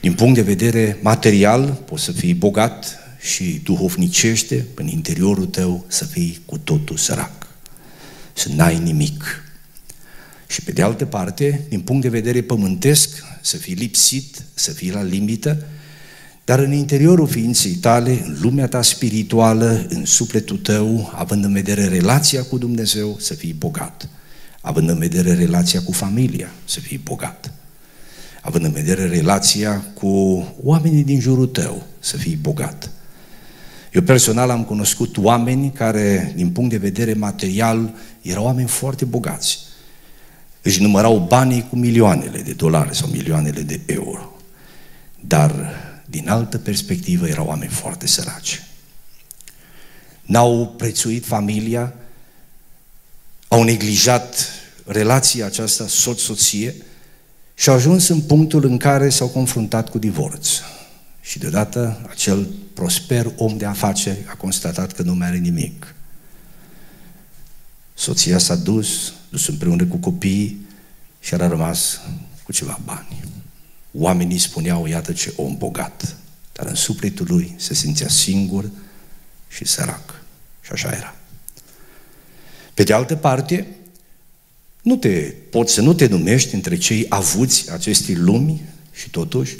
Din 0.00 0.12
punct 0.14 0.34
de 0.34 0.42
vedere 0.42 0.98
material, 1.02 1.82
poți 1.84 2.04
să 2.04 2.12
fii 2.12 2.34
bogat 2.34 2.98
și 3.20 3.60
duhovnicește, 3.64 4.66
în 4.74 4.86
interiorul 4.86 5.46
tău, 5.46 5.84
să 5.88 6.04
fii 6.04 6.38
cu 6.44 6.58
totul 6.58 6.96
sărac. 6.96 7.46
Să 8.32 8.48
n-ai 8.54 8.78
nimic. 8.78 9.42
Și 10.46 10.62
pe 10.62 10.72
de 10.72 10.82
altă 10.82 11.04
parte, 11.04 11.66
din 11.68 11.80
punct 11.80 12.02
de 12.02 12.08
vedere 12.08 12.42
pământesc, 12.42 13.24
să 13.42 13.56
fii 13.56 13.74
lipsit, 13.74 14.42
să 14.54 14.70
fii 14.70 14.90
la 14.90 15.02
limită, 15.02 15.66
dar 16.46 16.58
în 16.58 16.72
interiorul 16.72 17.26
ființei 17.26 17.72
tale, 17.72 18.10
în 18.10 18.36
lumea 18.40 18.68
ta 18.68 18.82
spirituală, 18.82 19.86
în 19.88 20.04
sufletul 20.04 20.56
tău, 20.56 21.12
având 21.14 21.44
în 21.44 21.52
vedere 21.52 21.88
relația 21.88 22.42
cu 22.42 22.58
Dumnezeu, 22.58 23.16
să 23.20 23.34
fii 23.34 23.52
bogat. 23.52 24.08
Având 24.60 24.88
în 24.88 24.98
vedere 24.98 25.34
relația 25.34 25.82
cu 25.82 25.92
familia, 25.92 26.50
să 26.64 26.80
fii 26.80 27.00
bogat. 27.04 27.52
Având 28.42 28.64
în 28.64 28.72
vedere 28.72 29.06
relația 29.06 29.84
cu 29.94 30.44
oamenii 30.62 31.04
din 31.04 31.20
jurul 31.20 31.46
tău, 31.46 31.86
să 31.98 32.16
fii 32.16 32.36
bogat. 32.36 32.90
Eu 33.92 34.02
personal 34.02 34.50
am 34.50 34.64
cunoscut 34.64 35.16
oameni 35.16 35.70
care, 35.70 36.32
din 36.36 36.50
punct 36.50 36.70
de 36.70 36.76
vedere 36.76 37.12
material, 37.12 37.94
erau 38.22 38.44
oameni 38.44 38.68
foarte 38.68 39.04
bogați 39.04 39.66
își 40.66 40.82
numărau 40.82 41.18
banii 41.28 41.66
cu 41.70 41.76
milioanele 41.76 42.38
de 42.38 42.52
dolari 42.52 42.96
sau 42.96 43.08
milioanele 43.08 43.60
de 43.60 43.80
euro. 43.86 44.36
Dar, 45.20 45.70
din 46.16 46.28
altă 46.28 46.58
perspectivă, 46.58 47.28
erau 47.28 47.46
oameni 47.46 47.70
foarte 47.70 48.06
săraci. 48.06 48.62
N-au 50.22 50.74
prețuit 50.76 51.26
familia, 51.26 51.94
au 53.48 53.62
neglijat 53.62 54.48
relația 54.84 55.46
aceasta 55.46 55.86
soț-soție 55.86 56.74
și 57.54 57.68
au 57.68 57.74
ajuns 57.74 58.08
în 58.08 58.20
punctul 58.20 58.64
în 58.64 58.76
care 58.76 59.08
s-au 59.08 59.28
confruntat 59.28 59.90
cu 59.90 59.98
divorț. 59.98 60.48
Și 61.20 61.38
deodată 61.38 62.06
acel 62.10 62.48
prosper 62.74 63.32
om 63.36 63.56
de 63.56 63.64
afaceri 63.64 64.24
a 64.28 64.34
constatat 64.34 64.92
că 64.92 65.02
nu 65.02 65.14
mai 65.14 65.26
are 65.26 65.36
nimic. 65.36 65.94
Soția 67.94 68.38
s-a 68.38 68.54
dus, 68.54 69.12
dus 69.28 69.48
împreună 69.48 69.84
cu 69.84 69.96
copiii 69.96 70.66
și 71.20 71.34
a 71.34 71.48
rămas 71.48 72.00
cu 72.42 72.52
ceva 72.52 72.80
bani. 72.84 73.35
Oamenii 73.98 74.38
spuneau, 74.38 74.86
iată 74.86 75.12
ce 75.12 75.32
om 75.36 75.56
bogat, 75.56 76.16
dar 76.52 76.66
în 76.66 76.74
sufletul 76.74 77.26
lui 77.28 77.54
se 77.56 77.74
simțea 77.74 78.08
singur 78.08 78.70
și 79.48 79.64
sărac. 79.64 80.22
Și 80.60 80.72
așa 80.72 80.88
era. 80.88 81.14
Pe 82.74 82.82
de 82.82 82.92
altă 82.92 83.14
parte, 83.14 83.66
nu 84.82 84.96
te, 84.96 85.34
poți 85.50 85.72
să 85.72 85.80
nu 85.80 85.94
te 85.94 86.06
numești 86.06 86.54
între 86.54 86.76
cei 86.76 87.06
avuți 87.08 87.72
acestei 87.72 88.14
lumi 88.14 88.62
și 88.92 89.10
totuși 89.10 89.56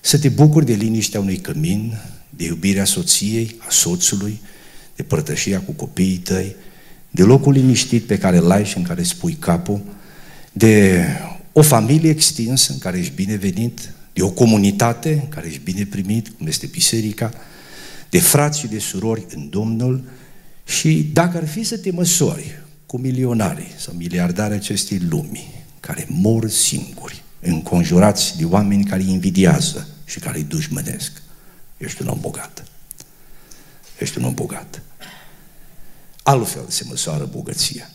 să 0.00 0.18
te 0.18 0.28
bucuri 0.28 0.66
de 0.66 0.72
liniștea 0.72 1.20
unui 1.20 1.36
cămin, 1.36 1.98
de 2.30 2.44
iubirea 2.44 2.84
soției, 2.84 3.56
a 3.58 3.66
soțului, 3.68 4.40
de 4.96 5.02
părtășia 5.02 5.60
cu 5.60 5.72
copiii 5.72 6.16
tăi, 6.16 6.56
de 7.10 7.22
locul 7.22 7.52
liniștit 7.52 8.04
pe 8.04 8.18
care 8.18 8.36
îl 8.36 8.50
ai 8.50 8.64
și 8.64 8.76
în 8.76 8.82
care 8.82 9.02
spui 9.02 9.32
capul, 9.32 9.82
de 10.52 11.04
o 11.56 11.62
familie 11.62 12.10
extinsă 12.10 12.72
în 12.72 12.78
care 12.78 12.98
ești 12.98 13.14
binevenit, 13.14 13.92
de 14.12 14.22
o 14.22 14.30
comunitate 14.30 15.12
în 15.12 15.28
care 15.28 15.46
ești 15.46 15.60
bine 15.60 15.84
primit, 15.84 16.28
cum 16.28 16.46
este 16.46 16.66
biserica, 16.66 17.32
de 18.10 18.20
frați 18.20 18.58
și 18.58 18.66
de 18.66 18.78
surori 18.78 19.26
în 19.34 19.48
Domnul 19.50 20.04
și 20.66 21.10
dacă 21.12 21.36
ar 21.36 21.48
fi 21.48 21.62
să 21.62 21.78
te 21.78 21.90
măsori 21.90 22.62
cu 22.86 22.98
milionarii 22.98 23.72
sau 23.76 23.94
miliardari 23.94 24.54
acestei 24.54 24.98
lumi, 24.98 25.64
care 25.80 26.06
mor 26.08 26.48
singuri, 26.48 27.22
înconjurați 27.40 28.36
de 28.36 28.44
oameni 28.44 28.84
care 28.84 29.02
îi 29.02 29.10
invidiază 29.10 29.88
și 30.04 30.18
care 30.18 30.38
îi 30.38 30.44
dușmănesc, 30.44 31.22
ești 31.76 32.02
un 32.02 32.08
om 32.08 32.18
bogat. 32.20 32.64
Ești 33.98 34.18
un 34.18 34.24
om 34.24 34.34
bogat. 34.34 34.82
Altfel 36.22 36.64
se 36.68 36.84
măsoară 36.88 37.24
bogăția. 37.32 37.90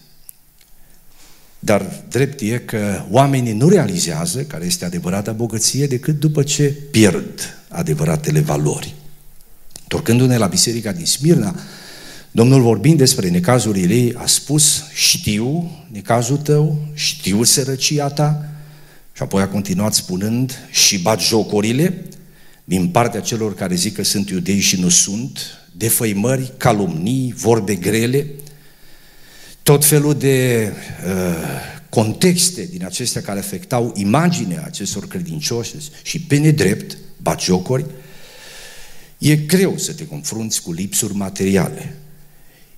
Dar 1.60 2.04
drept 2.10 2.42
e 2.42 2.58
că 2.58 3.06
oamenii 3.10 3.54
nu 3.54 3.70
realizează 3.70 4.42
care 4.42 4.66
este 4.66 4.86
adevărata 4.86 5.32
bogăție 5.32 5.88
decât 5.88 6.20
după 6.20 6.44
ce 6.44 6.63
pierd 6.92 7.58
adevăratele 7.68 8.39
valori. 8.39 8.96
Torcându-ne 9.88 10.38
la 10.38 10.48
biserica 10.48 10.92
din 10.92 11.06
Smirna, 11.06 11.56
Domnul 12.32 12.62
vorbind 12.62 12.98
despre 12.98 13.30
necazurile 13.30 13.94
ei 13.94 14.13
a 14.18 14.25
spus, 14.25 14.84
știu 14.94 15.72
necazul 15.92 16.38
tău, 16.38 16.80
știu 16.94 17.44
sărăcia 17.44 18.08
ta, 18.08 18.46
și 19.13 19.22
apoi 19.22 19.42
a 19.42 19.48
continuat 19.48 19.94
spunând 19.94 20.68
și 20.72 21.00
bat 21.01 21.22
jocurile 21.22 22.06
din 22.63 22.88
partea 22.88 23.20
celor 23.20 23.56
care 23.56 23.75
zic 23.75 23.96
că 23.96 24.04
sunt 24.04 24.30
iudei 24.30 24.60
și 24.60 24.80
nu 24.80 24.89
sunt, 24.89 25.39
defăimări, 25.78 26.51
calumnii, 26.58 27.34
vorbe 27.38 27.75
grele, 27.75 28.28
tot 29.69 29.85
felul 29.85 30.17
de 30.17 30.71
uh, 31.05 31.35
contexte 31.89 32.65
din 32.71 32.85
acestea 32.85 33.21
care 33.21 33.39
afectau 33.39 33.93
imaginea 33.95 34.63
acestor 34.65 35.07
credincioși 35.07 35.73
și 36.03 36.21
pe 36.21 36.38
nedrept, 36.38 36.97
baciocori, 37.17 37.85
e 39.17 39.35
greu 39.35 39.77
să 39.77 39.93
te 39.93 40.07
confrunți 40.07 40.61
cu 40.61 40.71
lipsuri 40.71 41.15
materiale. 41.15 41.95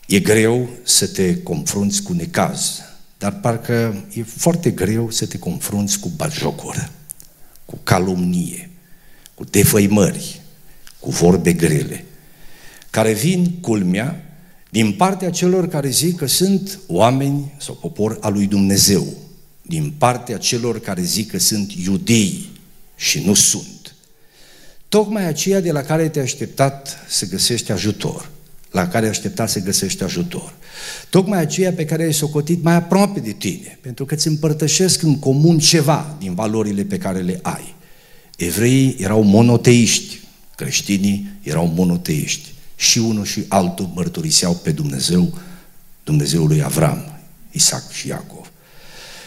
E 0.07 0.19
greu 0.19 0.69
să 0.83 1.07
te 1.07 1.41
confrunți 1.41 2.03
cu 2.03 2.13
necaz, 2.13 2.81
dar 3.17 3.39
parcă 3.39 4.05
e 4.13 4.23
foarte 4.23 4.69
greu 4.69 5.09
să 5.09 5.25
te 5.25 5.39
confrunți 5.39 5.99
cu 5.99 6.11
bajocură, 6.15 6.89
cu 7.65 7.79
calumnie, 7.83 8.69
cu 9.33 9.43
defăimări, 9.43 10.41
cu 10.99 11.09
vorbe 11.09 11.53
grele, 11.53 12.05
care 12.89 13.13
vin, 13.13 13.51
culmea, 13.61 14.30
din 14.71 14.91
partea 14.91 15.29
celor 15.29 15.67
care 15.67 15.89
zic 15.89 16.17
că 16.17 16.25
sunt 16.25 16.79
oameni 16.87 17.53
sau 17.57 17.75
popor 17.75 18.17
al 18.21 18.33
lui 18.33 18.47
Dumnezeu, 18.47 19.07
din 19.61 19.93
partea 19.97 20.37
celor 20.37 20.79
care 20.79 21.01
zic 21.01 21.31
că 21.31 21.39
sunt 21.39 21.71
iudei 21.71 22.49
și 22.95 23.23
nu 23.25 23.33
sunt. 23.33 23.95
Tocmai 24.89 25.25
aceia 25.25 25.59
de 25.59 25.71
la 25.71 25.81
care 25.81 26.09
te-ai 26.09 26.25
așteptat 26.25 26.97
să 27.09 27.27
găsești 27.27 27.71
ajutor, 27.71 28.29
la 28.71 28.87
care 28.87 29.05
ai 29.05 29.11
așteptat 29.11 29.49
să 29.49 29.59
găsești 29.59 30.03
ajutor. 30.03 30.53
Tocmai 31.09 31.39
aceia 31.39 31.73
pe 31.73 31.85
care 31.85 32.03
ai 32.03 32.13
socotit 32.13 32.63
mai 32.63 32.73
aproape 32.73 33.19
de 33.19 33.31
tine, 33.31 33.77
pentru 33.81 34.05
că 34.05 34.13
îți 34.13 34.27
împărtășesc 34.27 35.01
în 35.01 35.19
comun 35.19 35.59
ceva 35.59 36.15
din 36.19 36.33
valorile 36.33 36.83
pe 36.83 36.97
care 36.97 37.19
le 37.19 37.39
ai. 37.41 37.75
Evreii 38.37 38.95
erau 38.99 39.21
monoteiști, 39.21 40.19
creștinii 40.55 41.27
erau 41.43 41.71
monoteiști 41.75 42.50
și 42.81 42.97
unul 42.97 43.25
și 43.25 43.45
altul 43.47 43.91
mărturiseau 43.93 44.53
pe 44.53 44.71
Dumnezeu, 44.71 45.37
Dumnezeul 46.03 46.47
lui 46.47 46.63
Avram, 46.63 47.19
Isaac 47.51 47.91
și 47.91 48.07
Iacov. 48.07 48.51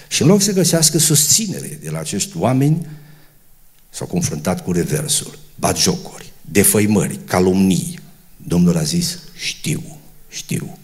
Și 0.09 0.23
în 0.23 0.29
loc 0.29 0.43
să 0.43 0.53
găsească 0.53 0.99
susținere 0.99 1.79
de 1.83 1.91
la 1.91 1.99
acești 1.99 2.37
oameni, 2.37 2.87
s-au 3.91 4.07
confruntat 4.07 4.65
cu 4.65 4.73
reversul, 4.73 5.39
batjocuri, 5.55 6.33
defăimări, 6.41 7.19
calomnii. 7.25 7.99
Domnul 8.37 8.77
a 8.77 8.83
zis, 8.83 9.19
știu, 9.37 9.99
știu. 10.29 10.79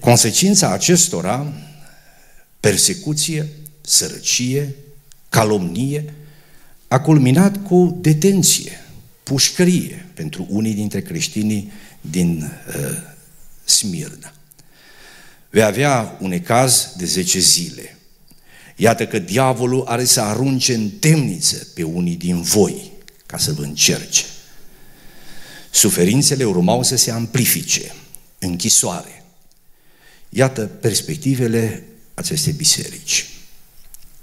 Consecința 0.00 0.72
acestora, 0.72 1.52
persecuție, 2.60 3.48
sărăcie, 3.80 4.74
calomnie, 5.28 6.14
a 6.88 7.00
culminat 7.00 7.66
cu 7.66 7.98
detenție, 8.00 8.83
pușcărie 9.24 10.06
pentru 10.14 10.46
unii 10.50 10.74
dintre 10.74 11.02
creștinii 11.02 11.72
din 12.00 12.52
uh, 12.68 12.74
Smirna. 13.64 14.32
Vei 15.50 15.62
avea 15.62 16.16
un 16.20 16.42
caz 16.42 16.92
de 16.96 17.04
10 17.04 17.38
zile. 17.38 17.98
Iată 18.76 19.06
că 19.06 19.18
diavolul 19.18 19.84
are 19.84 20.04
să 20.04 20.20
arunce 20.20 20.74
în 20.74 20.90
temniță 20.90 21.66
pe 21.74 21.82
unii 21.82 22.16
din 22.16 22.42
voi 22.42 22.92
ca 23.26 23.38
să 23.38 23.52
vă 23.52 23.62
încerce. 23.62 24.24
Suferințele 25.70 26.44
urmau 26.44 26.82
să 26.82 26.96
se 26.96 27.10
amplifice, 27.10 27.94
închisoare. 28.38 29.24
Iată 30.28 30.66
perspectivele 30.66 31.84
acestei 32.14 32.52
biserici. 32.52 33.28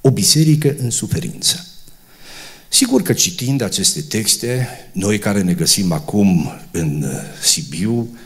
O 0.02 0.12
biserică 0.12 0.76
în 0.78 0.90
suferință. 0.90 1.71
Sigur 2.74 3.02
că 3.02 3.14
citind 3.14 3.62
aceste 3.62 4.02
texte, 4.02 4.68
noi 4.92 5.20
care 5.20 5.42
ne 5.42 5.54
găsim 5.54 5.92
acum 5.92 6.52
în 6.72 7.04
uh, 7.04 7.12
Sibiu, 7.44 8.18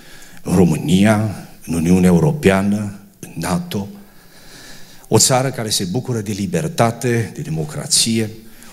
în 0.44 0.56
România, 0.56 1.48
în 1.66 1.74
Uniunea 1.74 2.10
Europeană, 2.10 3.00
în 3.20 3.32
NATO, 3.36 3.88
o 5.08 5.18
țară 5.18 5.50
care 5.50 5.70
se 5.70 5.84
bucură 5.84 6.20
de 6.20 6.32
libertate, 6.32 7.32
de 7.36 7.42
democrație, 7.42 8.30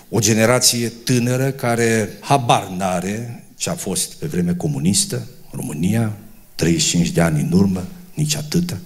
o 0.09 0.19
generație 0.19 0.87
tânără 0.87 1.51
care 1.51 2.09
habar 2.19 2.67
n-are 2.67 3.43
ce 3.55 3.69
a 3.69 3.75
fost 3.75 4.13
pe 4.13 4.27
vreme 4.27 4.53
comunistă, 4.53 5.27
România, 5.51 6.17
35 6.55 7.09
de 7.09 7.21
ani 7.21 7.41
în 7.41 7.51
urmă, 7.51 7.87
nici 8.13 8.35
atâta. 8.35 8.77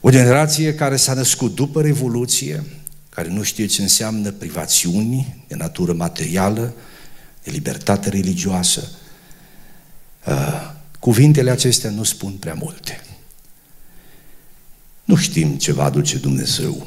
O 0.00 0.10
generație 0.10 0.74
care 0.74 0.96
s-a 0.96 1.14
născut 1.14 1.54
după 1.54 1.82
Revoluție, 1.82 2.64
care 3.10 3.28
nu 3.28 3.42
știe 3.42 3.66
ce 3.66 3.82
înseamnă 3.82 4.30
privațiuni 4.30 5.44
de 5.48 5.54
natură 5.54 5.92
materială, 5.92 6.74
de 7.42 7.50
libertate 7.50 8.08
religioasă. 8.08 8.88
Uh, 10.26 10.72
cuvintele 10.98 11.50
acestea 11.50 11.90
nu 11.90 12.02
spun 12.02 12.32
prea 12.32 12.54
multe. 12.54 13.04
Nu 15.04 15.16
știm 15.16 15.56
ce 15.56 15.72
va 15.72 15.84
aduce 15.84 16.18
Dumnezeu. 16.18 16.86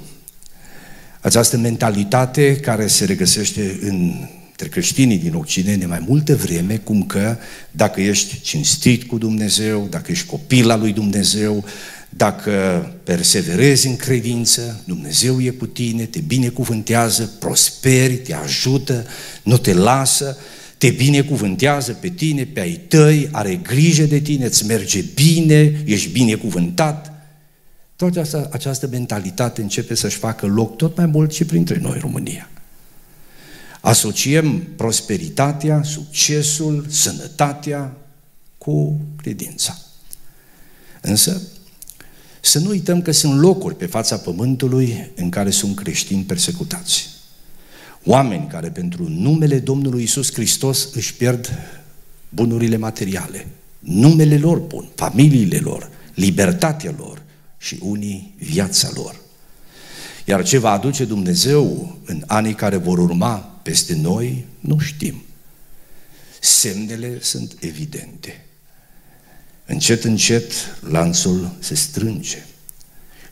Această 1.22 1.58
mentalitate 1.58 2.60
care 2.60 2.88
se 2.88 3.06
regăsește 3.06 3.80
în 3.82 4.28
între 4.64 4.82
creștinii 4.82 5.18
din 5.18 5.34
Occident 5.34 5.80
de 5.80 5.86
mai 5.86 6.04
multă 6.08 6.36
vreme, 6.36 6.78
cum 6.78 7.04
că 7.04 7.38
dacă 7.72 8.02
ești 8.02 8.42
cinstit 8.42 9.04
cu 9.04 9.18
Dumnezeu, 9.18 9.88
dacă 9.90 10.12
ești 10.12 10.26
copil 10.26 10.70
al 10.70 10.80
lui 10.80 10.94
Dumnezeu, 10.94 11.66
dacă 12.18 12.52
perseverezi 13.04 13.88
în 13.88 13.96
credință, 13.96 14.82
Dumnezeu 14.86 15.42
e 15.42 15.50
cu 15.50 15.66
tine, 15.66 16.06
te 16.06 16.20
binecuvântează, 16.20 17.32
prosperi, 17.40 18.16
te 18.16 18.34
ajută, 18.34 19.06
nu 19.44 19.58
te 19.58 19.74
lasă, 19.74 20.38
te 20.78 20.90
binecuvântează 20.90 21.94
pe 21.94 22.10
tine, 22.10 22.46
pe 22.46 22.60
ai 22.60 22.82
tăi, 22.88 23.30
are 23.32 23.56
grijă 23.56 24.04
de 24.04 24.20
tine, 24.20 24.46
îți 24.46 24.66
merge 24.66 25.02
bine, 25.02 25.84
ești 25.86 26.10
binecuvântat. 26.10 27.12
Toată 27.96 28.20
această, 28.20 28.50
această 28.52 28.88
mentalitate 28.88 29.62
începe 29.62 29.96
să-și 29.96 30.18
facă 30.18 30.46
loc 30.46 30.78
tot 30.78 30.98
mai 30.98 31.06
mult 31.06 31.34
și 31.34 31.46
printre 31.46 31.80
noi, 31.82 31.98
România. 32.00 32.50
Asociem 33.82 34.64
prosperitatea, 34.76 35.84
succesul, 35.84 36.86
sănătatea 36.90 37.98
cu 38.58 39.00
credința. 39.22 39.78
Însă, 41.02 41.42
să 42.46 42.60
nu 42.60 42.70
uităm 42.70 43.02
că 43.02 43.12
sunt 43.12 43.40
locuri 43.40 43.76
pe 43.76 43.86
fața 43.86 44.18
pământului 44.18 45.12
în 45.16 45.30
care 45.30 45.50
sunt 45.50 45.76
creștini 45.76 46.24
persecutați. 46.24 47.10
Oameni 48.06 48.48
care 48.48 48.70
pentru 48.70 49.08
numele 49.10 49.60
Domnului 49.60 50.04
Isus 50.04 50.34
Hristos 50.34 50.90
își 50.94 51.14
pierd 51.14 51.50
bunurile 52.30 52.78
materiale, 52.78 53.48
numele 53.80 54.38
lor 54.38 54.60
bun, 54.60 54.90
familiile 54.96 55.58
lor, 55.58 55.90
libertatea 56.14 56.94
lor 56.98 57.22
și 57.58 57.78
unii 57.82 58.36
viața 58.38 58.90
lor. 58.94 59.22
Iar 60.26 60.44
ce 60.44 60.58
va 60.58 60.72
aduce 60.72 61.06
Dumnezeu 61.06 61.98
în 62.06 62.24
anii 62.28 62.54
care 62.54 62.76
vor 62.76 62.98
urma 62.98 63.60
peste 63.62 63.96
noi, 63.96 64.46
nu 64.60 64.80
știm. 64.80 65.24
Semnele 66.42 67.18
sunt 67.22 67.56
evidente. 67.60 68.46
Încet, 69.66 70.04
încet, 70.04 70.52
lanțul 70.90 71.56
se 71.60 71.76
strânge. 71.76 72.44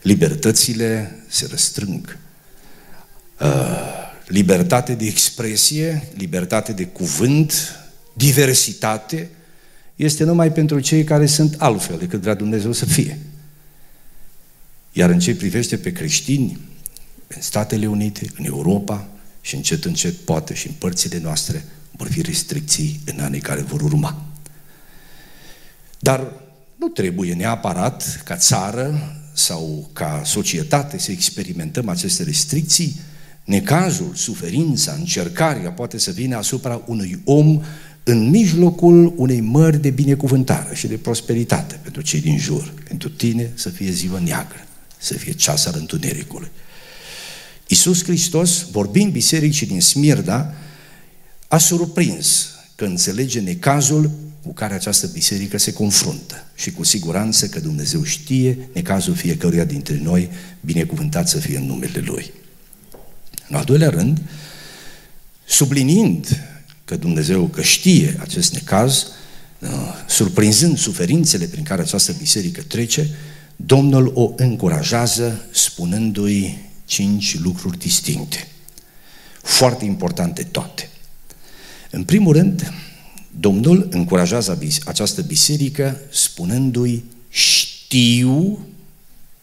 Libertățile 0.02 1.22
se 1.28 1.46
răstrâng. 1.50 2.18
Uh, 3.40 4.02
libertate 4.26 4.94
de 4.94 5.04
expresie, 5.04 6.08
libertate 6.16 6.72
de 6.72 6.84
cuvânt, 6.84 7.80
diversitate, 8.12 9.30
este 9.96 10.24
numai 10.24 10.52
pentru 10.52 10.80
cei 10.80 11.04
care 11.04 11.26
sunt 11.26 11.54
altfel 11.58 11.98
decât 11.98 12.20
vrea 12.20 12.34
Dumnezeu 12.34 12.72
să 12.72 12.84
fie. 12.84 13.18
Iar 14.92 15.10
în 15.10 15.18
ce 15.18 15.34
privește 15.34 15.76
pe 15.76 15.92
creștini, 15.92 16.58
în 17.26 17.40
Statele 17.40 17.86
Unite, 17.86 18.26
în 18.38 18.44
Europa 18.44 19.08
și 19.40 19.54
încet, 19.54 19.84
încet, 19.84 20.14
poate 20.14 20.54
și 20.54 20.66
în 20.66 20.72
părțile 20.78 21.18
noastre, 21.18 21.64
vor 21.90 22.10
fi 22.10 22.22
restricții 22.22 23.00
în 23.04 23.20
anii 23.20 23.40
care 23.40 23.60
vor 23.60 23.80
urma. 23.80 24.31
Dar 26.02 26.32
nu 26.76 26.88
trebuie 26.88 27.34
neapărat 27.34 28.22
ca 28.24 28.36
țară 28.36 29.16
sau 29.32 29.88
ca 29.92 30.22
societate 30.24 30.98
să 30.98 31.10
experimentăm 31.10 31.88
aceste 31.88 32.22
restricții. 32.22 33.00
Necazul, 33.44 34.12
suferința, 34.14 34.92
încercarea 34.92 35.70
poate 35.72 35.98
să 35.98 36.10
vină 36.10 36.36
asupra 36.36 36.82
unui 36.86 37.20
om 37.24 37.62
în 38.04 38.30
mijlocul 38.30 39.14
unei 39.16 39.40
mări 39.40 39.80
de 39.80 39.90
binecuvântare 39.90 40.74
și 40.74 40.86
de 40.86 40.96
prosperitate 40.96 41.78
pentru 41.82 42.02
cei 42.02 42.20
din 42.20 42.38
jur. 42.38 42.72
Pentru 42.88 43.08
tine 43.08 43.50
să 43.54 43.68
fie 43.68 43.90
ziua 43.90 44.18
neagră, 44.18 44.66
să 44.98 45.14
fie 45.14 45.32
ceas 45.32 45.66
al 45.66 45.74
întunericului. 45.76 46.50
Iisus 47.66 48.04
Hristos, 48.04 48.66
vorbind 48.70 49.12
bisericii 49.12 49.66
din 49.66 49.80
Smirda, 49.80 50.54
a 51.48 51.58
surprins 51.58 52.48
că 52.74 52.84
înțelege 52.84 53.40
necazul 53.40 54.10
cu 54.42 54.52
care 54.52 54.74
această 54.74 55.06
biserică 55.06 55.58
se 55.58 55.72
confruntă. 55.72 56.44
Și 56.54 56.70
cu 56.70 56.82
siguranță 56.82 57.48
că 57.48 57.60
Dumnezeu 57.60 58.02
știe 58.02 58.58
necazul 58.72 59.14
fiecăruia 59.14 59.64
dintre 59.64 60.00
noi, 60.02 60.30
binecuvântat 60.60 61.28
să 61.28 61.38
fie 61.38 61.56
în 61.56 61.64
numele 61.64 62.00
Lui. 62.00 62.32
În 63.48 63.56
al 63.56 63.64
doilea 63.64 63.88
rând, 63.88 64.20
subliniind 65.44 66.42
că 66.84 66.96
Dumnezeu 66.96 67.46
că 67.46 67.62
știe 67.62 68.16
acest 68.20 68.52
necaz, 68.52 69.06
uh, 69.58 69.68
surprinzând 70.08 70.78
suferințele 70.78 71.44
prin 71.44 71.62
care 71.62 71.80
această 71.80 72.12
biserică 72.12 72.62
trece, 72.62 73.08
Domnul 73.56 74.12
o 74.14 74.32
încurajează 74.36 75.44
spunându-i 75.50 76.70
cinci 76.84 77.38
lucruri 77.38 77.78
distincte, 77.78 78.48
foarte 79.42 79.84
importante 79.84 80.42
toate. 80.42 80.88
În 81.90 82.04
primul 82.04 82.32
rând, 82.32 82.72
Domnul 83.38 83.88
încurajează 83.90 84.58
această 84.84 85.22
biserică 85.22 86.00
spunându-i 86.10 87.04
știu, 87.28 88.66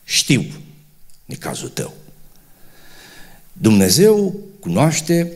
știu, 0.04 0.46
în 1.26 1.36
cazul 1.36 1.70
tău. 1.70 1.94
Dumnezeu 3.54 4.36
cunoaște 4.60 5.32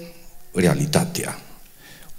realitatea. 0.54 1.40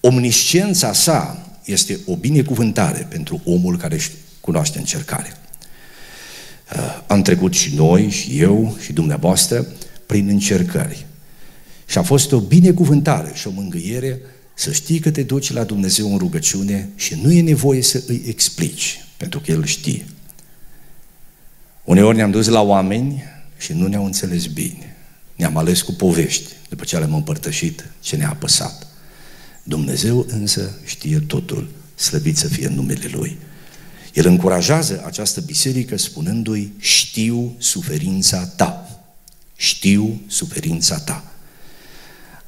Omnisciența 0.00 0.92
sa 0.92 1.48
este 1.64 1.98
o 2.06 2.16
binecuvântare 2.16 3.06
pentru 3.10 3.40
omul 3.44 3.76
care 3.76 3.98
cunoaște 4.40 4.78
încercarea. 4.78 5.38
Uh, 6.74 7.02
am 7.06 7.22
trecut 7.22 7.54
și 7.54 7.74
noi, 7.74 8.10
și 8.10 8.38
eu, 8.40 8.76
și 8.80 8.92
dumneavoastră, 8.92 9.66
prin 10.06 10.28
încercări. 10.28 11.06
Și 11.86 11.98
a 11.98 12.02
fost 12.02 12.32
o 12.32 12.40
binecuvântare 12.40 13.30
și 13.34 13.46
o 13.46 13.50
mângâiere 13.50 14.20
să 14.54 14.72
știi 14.72 14.98
că 14.98 15.10
te 15.10 15.22
duci 15.22 15.52
la 15.52 15.64
Dumnezeu 15.64 16.12
în 16.12 16.18
rugăciune 16.18 16.88
și 16.94 17.14
nu 17.22 17.32
e 17.32 17.42
nevoie 17.42 17.82
să 17.82 18.02
îi 18.06 18.22
explici, 18.26 19.04
pentru 19.16 19.40
că 19.40 19.50
El 19.50 19.64
știe. 19.64 20.06
Uneori 21.84 22.16
ne-am 22.16 22.30
dus 22.30 22.46
la 22.46 22.60
oameni 22.60 23.22
și 23.58 23.72
nu 23.72 23.86
ne-au 23.86 24.04
înțeles 24.04 24.46
bine. 24.46 24.96
Ne-am 25.36 25.56
ales 25.56 25.82
cu 25.82 25.92
povești, 25.92 26.52
după 26.68 26.84
ce 26.84 26.98
le-am 26.98 27.14
împărtășit 27.14 27.90
ce 28.00 28.16
ne-a 28.16 28.28
apăsat. 28.28 28.86
Dumnezeu 29.62 30.26
însă 30.28 30.78
știe 30.84 31.18
totul, 31.18 31.68
slăvit 31.94 32.36
să 32.36 32.48
fie 32.48 32.68
numele 32.68 33.08
Lui. 33.12 33.38
El 34.14 34.26
încurajează 34.26 35.02
această 35.06 35.40
biserică 35.40 35.96
spunându-i, 35.96 36.72
știu 36.78 37.54
suferința 37.58 38.46
ta, 38.46 39.00
știu 39.56 40.20
suferința 40.26 40.98
ta. 40.98 41.33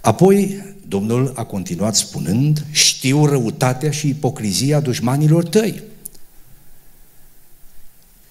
Apoi, 0.07 0.63
Domnul 0.89 1.33
a 1.37 1.45
continuat 1.45 1.97
spunând, 1.97 2.67
știu 2.71 3.27
răutatea 3.27 3.91
și 3.91 4.09
ipocrizia 4.09 4.81
dușmanilor 4.81 5.45
tăi. 5.45 5.83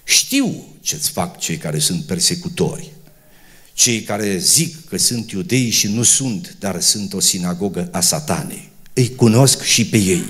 Știu 0.04 0.66
ce-ți 0.82 1.10
fac 1.10 1.40
cei 1.40 1.58
care 1.58 1.80
sunt 1.80 2.04
persecutori, 2.04 2.92
cei 3.74 4.02
care 4.02 4.38
zic 4.38 4.86
că 4.86 4.98
sunt 4.98 5.32
iudei 5.32 5.70
și 5.70 5.88
nu 5.88 6.04
sunt, 6.04 6.56
dar 6.60 6.82
sunt 6.82 7.14
o 7.14 7.20
sinagogă 7.20 7.90
a 7.92 8.00
satanei. 8.00 8.70
Îi 8.94 9.16
cunosc 9.16 9.62
și 9.62 9.86
pe 9.86 9.98
ei. 9.98 10.24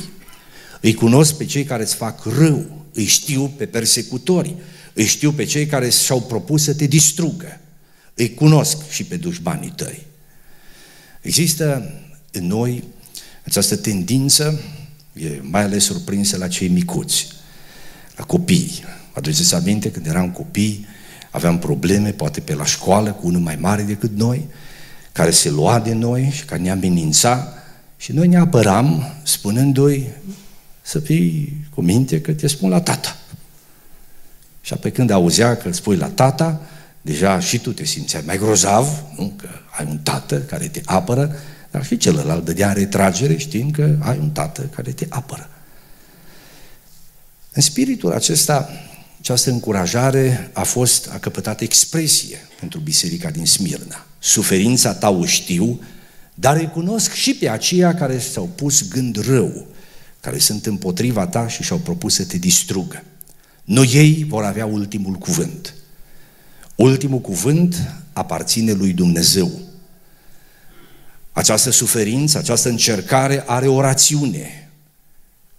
Îi 0.81 0.93
cunosc 0.93 1.37
pe 1.37 1.45
cei 1.45 1.63
care 1.63 1.83
îți 1.83 1.95
fac 1.95 2.23
rău, 2.23 2.85
îi 2.93 3.05
știu 3.05 3.47
pe 3.57 3.65
persecutori, 3.65 4.55
îi 4.93 5.05
știu 5.05 5.31
pe 5.31 5.43
cei 5.43 5.65
care 5.65 5.89
și-au 5.89 6.21
propus 6.21 6.63
să 6.63 6.73
te 6.73 6.85
distrugă, 6.85 7.59
îi 8.13 8.33
cunosc 8.33 8.89
și 8.89 9.03
pe 9.03 9.15
dușmanii 9.15 9.73
tăi. 9.75 10.13
Există 11.25 11.91
în 12.31 12.47
noi 12.47 12.83
această 13.45 13.75
tendință, 13.75 14.59
e 15.13 15.39
mai 15.41 15.63
ales 15.63 15.83
surprinsă 15.83 16.37
la 16.37 16.47
cei 16.47 16.67
micuți, 16.67 17.27
la 18.15 18.23
copii. 18.23 18.83
Aduceți 19.13 19.55
aminte 19.55 19.91
când 19.91 20.05
eram 20.05 20.31
copii, 20.31 20.85
aveam 21.31 21.59
probleme, 21.59 22.11
poate 22.11 22.39
pe 22.39 22.53
la 22.53 22.65
școală, 22.65 23.11
cu 23.11 23.27
unul 23.27 23.41
mai 23.41 23.55
mare 23.55 23.83
decât 23.83 24.17
noi, 24.17 24.45
care 25.11 25.31
se 25.31 25.49
lua 25.49 25.79
de 25.79 25.93
noi 25.93 26.29
și 26.33 26.45
care 26.45 26.61
ne 26.61 26.71
amenința 26.71 27.53
și 27.97 28.11
noi 28.11 28.27
ne 28.27 28.37
apăram 28.37 29.13
spunându-i 29.23 30.07
să 30.81 30.99
fii 30.99 31.65
cu 31.73 31.81
minte 31.81 32.21
că 32.21 32.33
te 32.33 32.47
spun 32.47 32.69
la 32.69 32.81
tata. 32.81 33.17
Și 34.61 34.73
apoi 34.73 34.91
când 34.91 35.09
auzea 35.09 35.57
că 35.57 35.67
îl 35.67 35.73
spui 35.73 35.95
la 35.95 36.07
tata, 36.07 36.61
deja 37.05 37.39
și 37.39 37.59
tu 37.59 37.71
te 37.71 37.83
simțeai 37.83 38.23
mai 38.25 38.37
grozav, 38.37 39.03
nu? 39.17 39.33
că 39.35 39.47
ai 39.77 39.85
un 39.89 39.97
tată 39.97 40.39
care 40.39 40.67
te 40.67 40.81
apără, 40.85 41.35
dar 41.71 41.85
și 41.85 41.97
celălalt 41.97 42.45
dădea 42.45 42.73
retragere 42.73 43.37
știind 43.37 43.73
că 43.73 43.95
ai 43.99 44.17
un 44.17 44.29
tată 44.29 44.61
care 44.61 44.91
te 44.91 45.05
apără. 45.09 45.49
În 47.53 47.61
spiritul 47.61 48.11
acesta, 48.11 48.69
această 49.19 49.49
încurajare 49.49 50.49
a 50.53 50.63
fost, 50.63 51.09
a 51.13 51.17
căpătat 51.17 51.61
expresie 51.61 52.37
pentru 52.59 52.79
biserica 52.79 53.29
din 53.29 53.45
Smirna. 53.45 54.05
Suferința 54.19 54.93
ta 54.93 55.09
o 55.09 55.25
știu, 55.25 55.81
dar 56.33 56.57
recunosc 56.57 57.13
și 57.13 57.35
pe 57.35 57.49
aceia 57.49 57.93
care 57.93 58.19
s-au 58.19 58.49
pus 58.55 58.87
gând 58.87 59.25
rău 59.25 59.67
care 60.19 60.37
sunt 60.37 60.65
împotriva 60.65 61.27
ta 61.27 61.47
și 61.47 61.63
și-au 61.63 61.79
propus 61.79 62.13
să 62.13 62.25
te 62.25 62.37
distrugă. 62.37 63.03
Nu 63.63 63.83
ei 63.83 64.25
vor 64.27 64.43
avea 64.43 64.65
ultimul 64.65 65.13
cuvânt. 65.13 65.73
Ultimul 66.75 67.19
cuvânt 67.19 67.93
aparține 68.13 68.71
lui 68.71 68.93
Dumnezeu. 68.93 69.51
Această 71.31 71.69
suferință, 71.69 72.37
această 72.37 72.69
încercare 72.69 73.43
are 73.45 73.67
o 73.67 73.81
rațiune. 73.81 74.69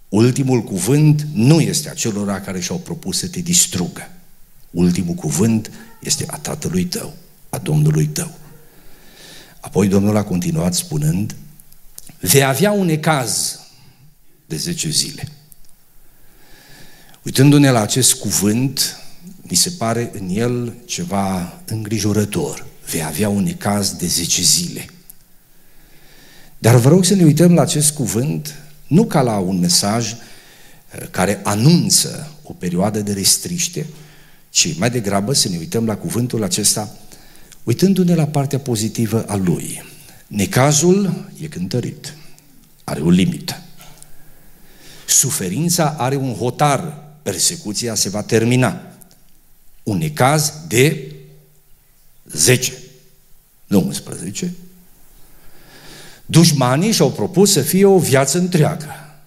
Ultimul 0.09 0.63
cuvânt 0.63 1.27
nu 1.33 1.61
este 1.61 1.89
a 1.89 1.93
celor 1.93 2.41
care 2.41 2.59
și-au 2.59 2.77
propus 2.77 3.17
să 3.17 3.27
te 3.27 3.39
distrugă. 3.39 4.09
Ultimul 4.71 5.13
cuvânt 5.13 5.71
este 5.99 6.23
a 6.27 6.37
Tatălui 6.37 6.85
tău, 6.85 7.13
a 7.49 7.57
Domnului 7.57 8.05
tău. 8.05 8.37
Apoi 9.59 9.87
Domnul 9.87 10.15
a 10.15 10.23
continuat 10.23 10.73
spunând, 10.73 11.35
vei 12.19 12.43
avea 12.43 12.71
un 12.71 12.89
ecaz 12.89 13.59
de 14.45 14.55
10 14.55 14.89
zile. 14.89 15.27
Uitându-ne 17.23 17.69
la 17.69 17.81
acest 17.81 18.13
cuvânt, 18.13 18.99
mi 19.49 19.55
se 19.55 19.69
pare 19.69 20.11
în 20.13 20.29
el 20.29 20.73
ceva 20.85 21.59
îngrijorător. 21.65 22.65
Vei 22.91 23.03
avea 23.03 23.29
un 23.29 23.45
ecaz 23.45 23.91
de 23.91 24.07
10 24.07 24.41
zile. 24.41 24.85
Dar 26.57 26.75
vă 26.75 26.89
rog 26.89 27.05
să 27.05 27.15
ne 27.15 27.23
uităm 27.23 27.53
la 27.53 27.61
acest 27.61 27.91
cuvânt 27.93 28.55
nu 28.87 29.05
ca 29.05 29.21
la 29.21 29.37
un 29.37 29.59
mesaj 29.59 30.11
eh, 30.11 31.07
care 31.11 31.39
anunță 31.43 32.31
o 32.43 32.53
perioadă 32.53 32.99
de 32.99 33.13
restriște, 33.13 33.85
ci 34.49 34.77
mai 34.77 34.89
degrabă 34.89 35.33
să 35.33 35.49
ne 35.49 35.57
uităm 35.57 35.85
la 35.85 35.95
cuvântul 35.95 36.43
acesta 36.43 36.95
uitându-ne 37.63 38.15
la 38.15 38.27
partea 38.27 38.59
pozitivă 38.59 39.23
a 39.27 39.35
lui. 39.35 39.83
Necazul 40.27 41.29
e 41.41 41.47
cântărit, 41.47 42.13
are 42.83 43.01
o 43.01 43.09
limită. 43.09 43.61
Suferința 45.07 45.95
are 45.97 46.15
un 46.15 46.33
hotar, 46.33 47.03
persecuția 47.21 47.95
se 47.95 48.09
va 48.09 48.21
termina. 48.21 48.81
Un 49.87 49.97
necaz 49.97 50.53
de 50.67 51.11
10, 52.25 52.73
nu 53.67 53.79
11. 53.79 54.53
Dușmanii 56.25 56.91
și-au 56.91 57.11
propus 57.11 57.51
să 57.51 57.61
fie 57.61 57.85
o 57.85 57.99
viață 57.99 58.37
întreagă, 58.37 59.19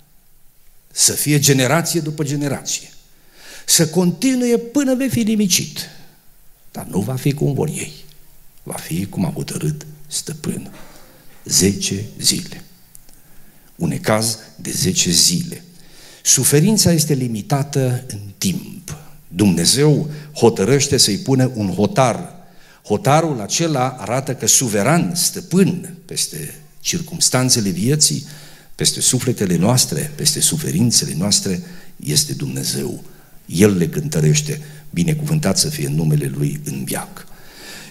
să 0.90 1.12
fie 1.12 1.38
generație 1.38 2.00
după 2.00 2.24
generație, 2.24 2.90
să 3.66 3.88
continue 3.88 4.56
până 4.56 4.94
vei 4.94 5.08
fi 5.08 5.22
nimicit. 5.22 5.78
Dar 6.70 6.86
nu 6.86 7.00
va 7.00 7.16
fi 7.16 7.32
cum 7.32 7.54
vor 7.54 7.68
ei. 7.68 7.92
Va 8.62 8.74
fi 8.74 9.06
cum 9.06 9.24
a 9.24 9.32
hotărât 9.32 9.86
stăpânul. 10.06 10.70
Zece 11.44 12.04
zile. 12.18 12.64
Un 13.76 14.00
caz 14.00 14.38
de 14.56 14.70
zece 14.70 15.10
zile. 15.10 15.64
Suferința 16.22 16.92
este 16.92 17.14
limitată 17.14 18.04
în 18.08 18.20
timp. 18.38 18.96
Dumnezeu 19.32 20.10
hotărăște 20.34 20.96
să-i 20.96 21.18
pună 21.18 21.50
un 21.54 21.72
hotar. 21.74 22.34
Hotarul 22.84 23.40
acela 23.40 23.96
arată 23.98 24.34
că 24.34 24.46
suveran, 24.46 25.14
stăpân 25.14 25.94
peste 26.04 26.54
circumstanțele 26.80 27.68
vieții, 27.68 28.26
peste 28.74 29.00
sufletele 29.00 29.56
noastre, 29.56 30.12
peste 30.14 30.40
suferințele 30.40 31.14
noastre, 31.18 31.62
este 31.96 32.32
Dumnezeu. 32.32 33.02
El 33.46 33.76
le 33.76 33.88
cântărește, 33.88 34.60
binecuvântat 34.90 35.58
să 35.58 35.68
fie 35.68 35.88
numele 35.88 36.32
Lui 36.36 36.60
în 36.64 36.84
viac. 36.84 37.26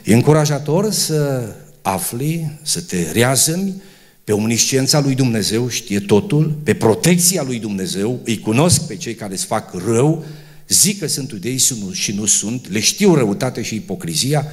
E 0.03 0.13
încurajator 0.13 0.91
să 0.91 1.49
afli, 1.81 2.57
să 2.61 2.81
te 2.81 3.11
reazămi 3.11 3.81
pe 4.23 4.31
omnisciența 4.31 4.99
lui 4.99 5.15
Dumnezeu 5.15 5.69
știe 5.69 5.99
totul, 5.99 6.57
pe 6.63 6.73
protecția 6.73 7.43
lui 7.43 7.59
Dumnezeu, 7.59 8.19
îi 8.23 8.39
cunosc 8.39 8.87
pe 8.87 8.95
cei 8.95 9.15
care 9.15 9.33
îți 9.33 9.45
fac 9.45 9.73
rău, 9.85 10.25
zic 10.69 10.99
că 10.99 11.07
sunt 11.07 11.31
iudei 11.31 11.57
și 11.91 12.11
nu 12.11 12.25
sunt, 12.25 12.69
le 12.69 12.79
știu 12.79 13.13
răutate 13.13 13.61
și 13.61 13.75
ipocrizia 13.75 14.45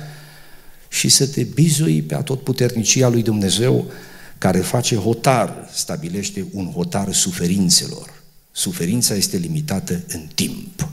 și 0.89 1.09
să 1.09 1.27
te 1.27 1.43
bizui 1.43 2.03
pe 2.03 2.15
atotputernicia 2.15 3.09
lui 3.09 3.23
Dumnezeu 3.23 3.91
care 4.39 4.59
face 4.59 4.97
hotar, 4.97 5.69
stabilește 5.75 6.47
un 6.53 6.71
hotar 6.71 7.13
suferințelor. 7.13 8.23
Suferința 8.53 9.15
este 9.15 9.37
limitată 9.37 10.05
în 10.09 10.27
timp. 10.35 10.89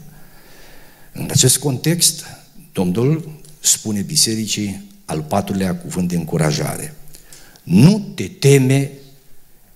În 1.11 1.27
acest 1.29 1.57
context, 1.57 2.23
Domnul 2.73 3.39
spune 3.59 4.01
bisericii 4.01 4.89
al 5.05 5.21
patrulea 5.21 5.75
cuvânt 5.75 6.09
de 6.09 6.15
încurajare– 6.15 6.95
nu 7.63 8.11
te 8.15 8.27
teme 8.27 8.91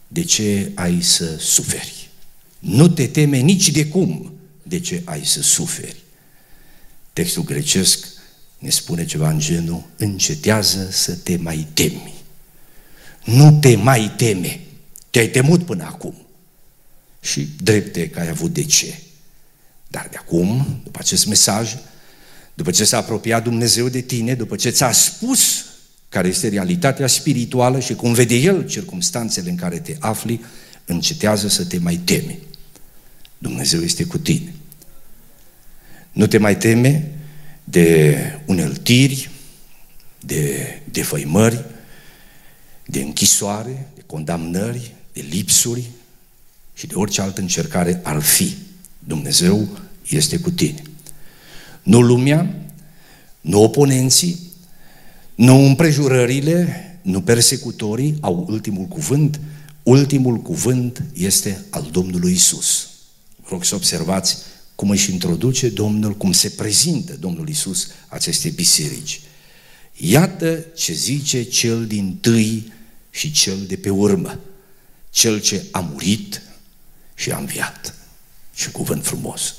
de 0.08 0.24
ce 0.24 0.72
ai 0.74 1.02
să 1.02 1.38
suferi. 1.40 2.10
Nu 2.60 2.88
te 2.88 3.08
teme 3.08 3.38
nici 3.38 3.70
de 3.70 3.88
cum 3.88 4.32
de 4.68 4.80
ce 4.80 5.02
ai 5.06 5.26
să 5.26 5.42
suferi. 5.42 6.04
Textul 7.14 7.44
grecesc 7.44 8.08
ne 8.60 8.70
spune 8.70 9.06
ceva 9.06 9.30
în 9.30 9.40
genul, 9.40 9.84
încetează 9.98 10.88
să 10.92 11.16
te 11.16 11.38
mai 11.38 11.68
temi. 11.74 12.14
Nu 13.24 13.60
te 13.62 13.76
mai 13.76 14.14
teme. 14.18 14.60
Te-ai 15.10 15.28
temut 15.28 15.66
până 15.66 15.84
acum. 15.84 16.16
Și 17.22 17.48
drepte 17.64 18.10
că 18.10 18.20
ai 18.20 18.30
avut 18.30 18.54
de 18.54 18.64
ce. 18.64 19.00
Dar 19.88 20.08
de 20.12 20.18
acum, 20.18 20.80
după 20.84 21.00
acest 21.02 21.26
mesaj, 21.26 21.76
după 22.54 22.72
ce 22.72 22.86
s-a 22.86 22.98
apropiat 22.98 23.44
Dumnezeu 23.44 23.90
de 23.90 24.02
tine, 24.02 24.36
după 24.36 24.56
ce 24.56 24.70
ți-a 24.70 24.92
spus 24.92 25.66
care 26.10 26.28
este 26.28 26.48
realitatea 26.48 27.08
spirituală 27.08 27.80
și 27.80 27.94
cum 27.94 28.14
vede 28.14 28.36
El 28.36 28.68
circumstanțele 28.68 29.50
în 29.50 29.56
care 29.56 29.80
te 29.80 29.96
afli, 30.00 30.46
încetează 30.86 31.48
să 31.48 31.66
te 31.66 31.78
mai 31.78 31.96
teme. 31.96 32.40
Dumnezeu 33.38 33.82
este 33.82 34.04
cu 34.04 34.18
tine. 34.18 34.54
Nu 36.18 36.28
te 36.28 36.38
mai 36.38 36.58
teme 36.58 37.12
de 37.64 38.18
uneltiri, 38.46 39.30
de 40.20 40.68
defăimări, 40.92 41.66
de 42.86 43.00
închisoare, 43.00 43.88
de 43.96 44.04
condamnări, 44.06 44.96
de 45.14 45.26
lipsuri 45.30 45.90
și 46.74 46.88
de 46.88 46.96
orice 46.96 47.22
altă 47.22 47.42
încercare 47.42 48.00
ar 48.04 48.22
fi. 48.22 48.56
Dumnezeu 49.00 49.68
este 50.10 50.40
cu 50.40 50.52
tine. 50.52 50.82
Nu 51.84 52.02
lumea, 52.02 52.56
nu 53.42 53.62
oponenții, 53.62 54.40
nu 55.36 55.56
împrejurările, 55.56 57.00
nu 57.02 57.22
persecutorii 57.22 58.18
au 58.22 58.46
ultimul 58.50 58.86
cuvânt, 58.86 59.40
ultimul 59.84 60.38
cuvânt 60.38 61.04
este 61.14 61.66
al 61.70 61.88
Domnului 61.92 62.32
Isus. 62.32 62.90
Vă 63.36 63.48
rog 63.50 63.64
să 63.64 63.76
observați 63.76 64.38
cum 64.78 64.90
își 64.90 65.12
introduce 65.12 65.70
Domnul, 65.70 66.14
cum 66.14 66.32
se 66.32 66.50
prezintă 66.50 67.14
Domnul 67.20 67.50
Isus 67.50 67.88
aceste 68.08 68.50
biserici. 68.50 69.22
Iată 69.96 70.66
ce 70.76 70.94
zice 70.94 71.44
cel 71.44 71.86
din 71.88 72.18
tâi 72.22 72.72
și 73.10 73.32
cel 73.32 73.58
de 73.68 73.76
pe 73.76 73.90
urmă, 73.90 74.40
cel 75.10 75.42
ce 75.42 75.64
a 75.72 75.80
murit 75.80 76.42
și 77.16 77.32
a 77.32 77.38
înviat. 77.38 77.96
Și 78.56 78.72
cuvânt 78.72 79.06
frumos. 79.06 79.56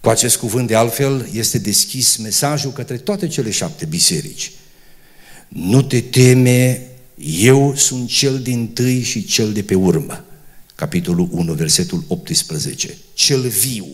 Cu 0.00 0.08
acest 0.08 0.36
cuvânt, 0.36 0.66
de 0.66 0.74
altfel, 0.74 1.28
este 1.32 1.58
deschis 1.58 2.16
mesajul 2.16 2.72
către 2.72 2.96
toate 2.96 3.28
cele 3.28 3.50
șapte 3.50 3.84
biserici. 3.84 4.52
Nu 5.48 5.82
te 5.82 6.00
teme, 6.00 6.86
eu 7.24 7.76
sunt 7.76 8.08
cel 8.08 8.42
din 8.42 8.68
tâi 8.68 9.02
și 9.02 9.24
cel 9.24 9.52
de 9.52 9.62
pe 9.62 9.74
urmă. 9.74 10.24
Capitolul 10.74 11.28
1, 11.30 11.52
versetul 11.52 12.04
18. 12.08 12.96
Cel 13.14 13.48
viu. 13.48 13.86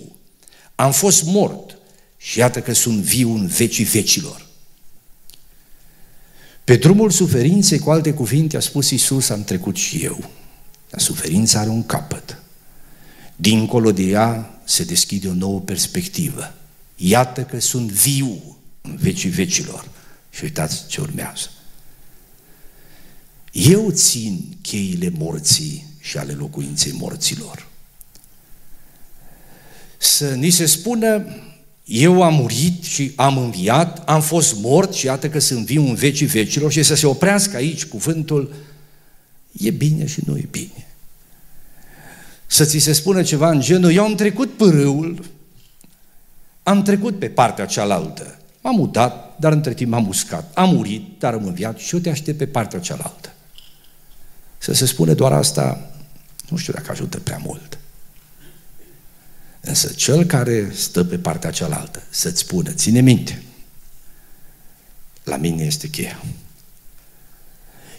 Am 0.75 0.93
fost 0.93 1.25
mort 1.25 1.79
și 2.17 2.39
iată 2.39 2.61
că 2.61 2.73
sunt 2.73 3.01
viu 3.01 3.35
în 3.35 3.47
vecii 3.47 3.85
vecilor. 3.85 4.47
Pe 6.65 6.77
drumul 6.77 7.11
suferinței, 7.11 7.79
cu 7.79 7.91
alte 7.91 8.13
cuvinte, 8.13 8.57
a 8.57 8.61
spus 8.61 8.91
Iisus, 8.91 9.29
am 9.29 9.45
trecut 9.45 9.77
și 9.77 10.05
eu. 10.05 10.31
Dar 10.91 11.01
suferința 11.01 11.61
are 11.61 11.69
un 11.69 11.87
capăt. 11.87 12.43
Dincolo 13.37 13.93
de 13.93 14.03
ea 14.03 14.61
se 14.65 14.85
deschide 14.85 15.29
o 15.29 15.33
nouă 15.33 15.61
perspectivă. 15.61 16.55
Iată 16.97 17.43
că 17.43 17.61
sunt 17.61 17.91
viu 17.91 18.59
în 18.81 18.97
vecii 18.97 19.31
vecilor. 19.31 19.89
Și 20.31 20.45
uitați 20.45 20.87
ce 20.87 21.01
urmează. 21.01 21.51
Eu 23.53 23.91
țin 23.91 24.57
cheile 24.61 25.13
morții 25.19 25.87
și 26.01 26.19
ale 26.19 26.33
locuinței 26.33 26.93
morților. 26.93 27.69
Să 29.99 30.35
ni 30.35 30.51
se 30.51 30.67
spună, 30.67 31.25
eu 31.85 32.23
am 32.23 32.35
murit 32.35 32.83
și 32.83 33.13
am 33.17 33.39
înviat, 33.39 34.09
am 34.09 34.21
fost 34.21 34.55
mort 34.57 34.93
și 34.93 35.07
iată 35.07 35.29
că 35.29 35.39
sunt 35.39 35.67
viu 35.67 35.89
în 35.89 35.95
vecii 35.95 36.27
vecilor 36.27 36.73
și 36.73 36.83
să 36.83 36.95
se 36.95 37.07
oprească 37.07 37.57
aici 37.57 37.85
cuvântul, 37.85 38.55
e 39.53 39.71
bine 39.71 40.07
și 40.07 40.21
nu 40.27 40.37
e 40.37 40.49
bine. 40.51 40.87
Să 42.47 42.65
ți 42.65 42.79
se 42.79 42.93
spună 42.93 43.23
ceva 43.23 43.51
în 43.51 43.61
genul, 43.61 43.93
eu 43.93 44.05
am 44.05 44.15
trecut 44.15 44.57
pârâul, 44.57 45.25
am 46.63 46.83
trecut 46.83 47.19
pe 47.19 47.29
partea 47.29 47.67
cealaltă, 47.67 48.39
m-am 48.61 48.75
mutat, 48.75 49.37
dar 49.39 49.53
între 49.53 49.75
timp 49.75 49.91
m-am 49.91 50.09
uscat, 50.09 50.51
am 50.55 50.75
murit, 50.75 51.19
dar 51.19 51.35
am 51.35 51.47
înviat 51.47 51.79
și 51.79 51.95
eu 51.95 52.01
te 52.01 52.11
aștept 52.11 52.39
pe 52.39 52.47
partea 52.47 52.79
cealaltă. 52.79 53.33
Să 54.59 54.73
se 54.73 54.87
spune 54.87 55.15
doar 55.15 55.33
asta, 55.33 55.90
nu 56.51 56.57
știu 56.57 56.73
dacă 56.73 56.91
ajută 56.91 57.19
prea 57.19 57.41
mult. 57.45 57.79
Însă 59.61 59.93
cel 59.93 60.25
care 60.25 60.71
stă 60.75 61.05
pe 61.05 61.19
partea 61.19 61.51
cealaltă 61.51 62.03
să-ți 62.11 62.41
spună, 62.41 62.71
ține 62.71 63.01
minte, 63.01 63.43
la 65.25 65.37
mine 65.37 65.65
este 65.65 65.89
cheia. 65.89 66.23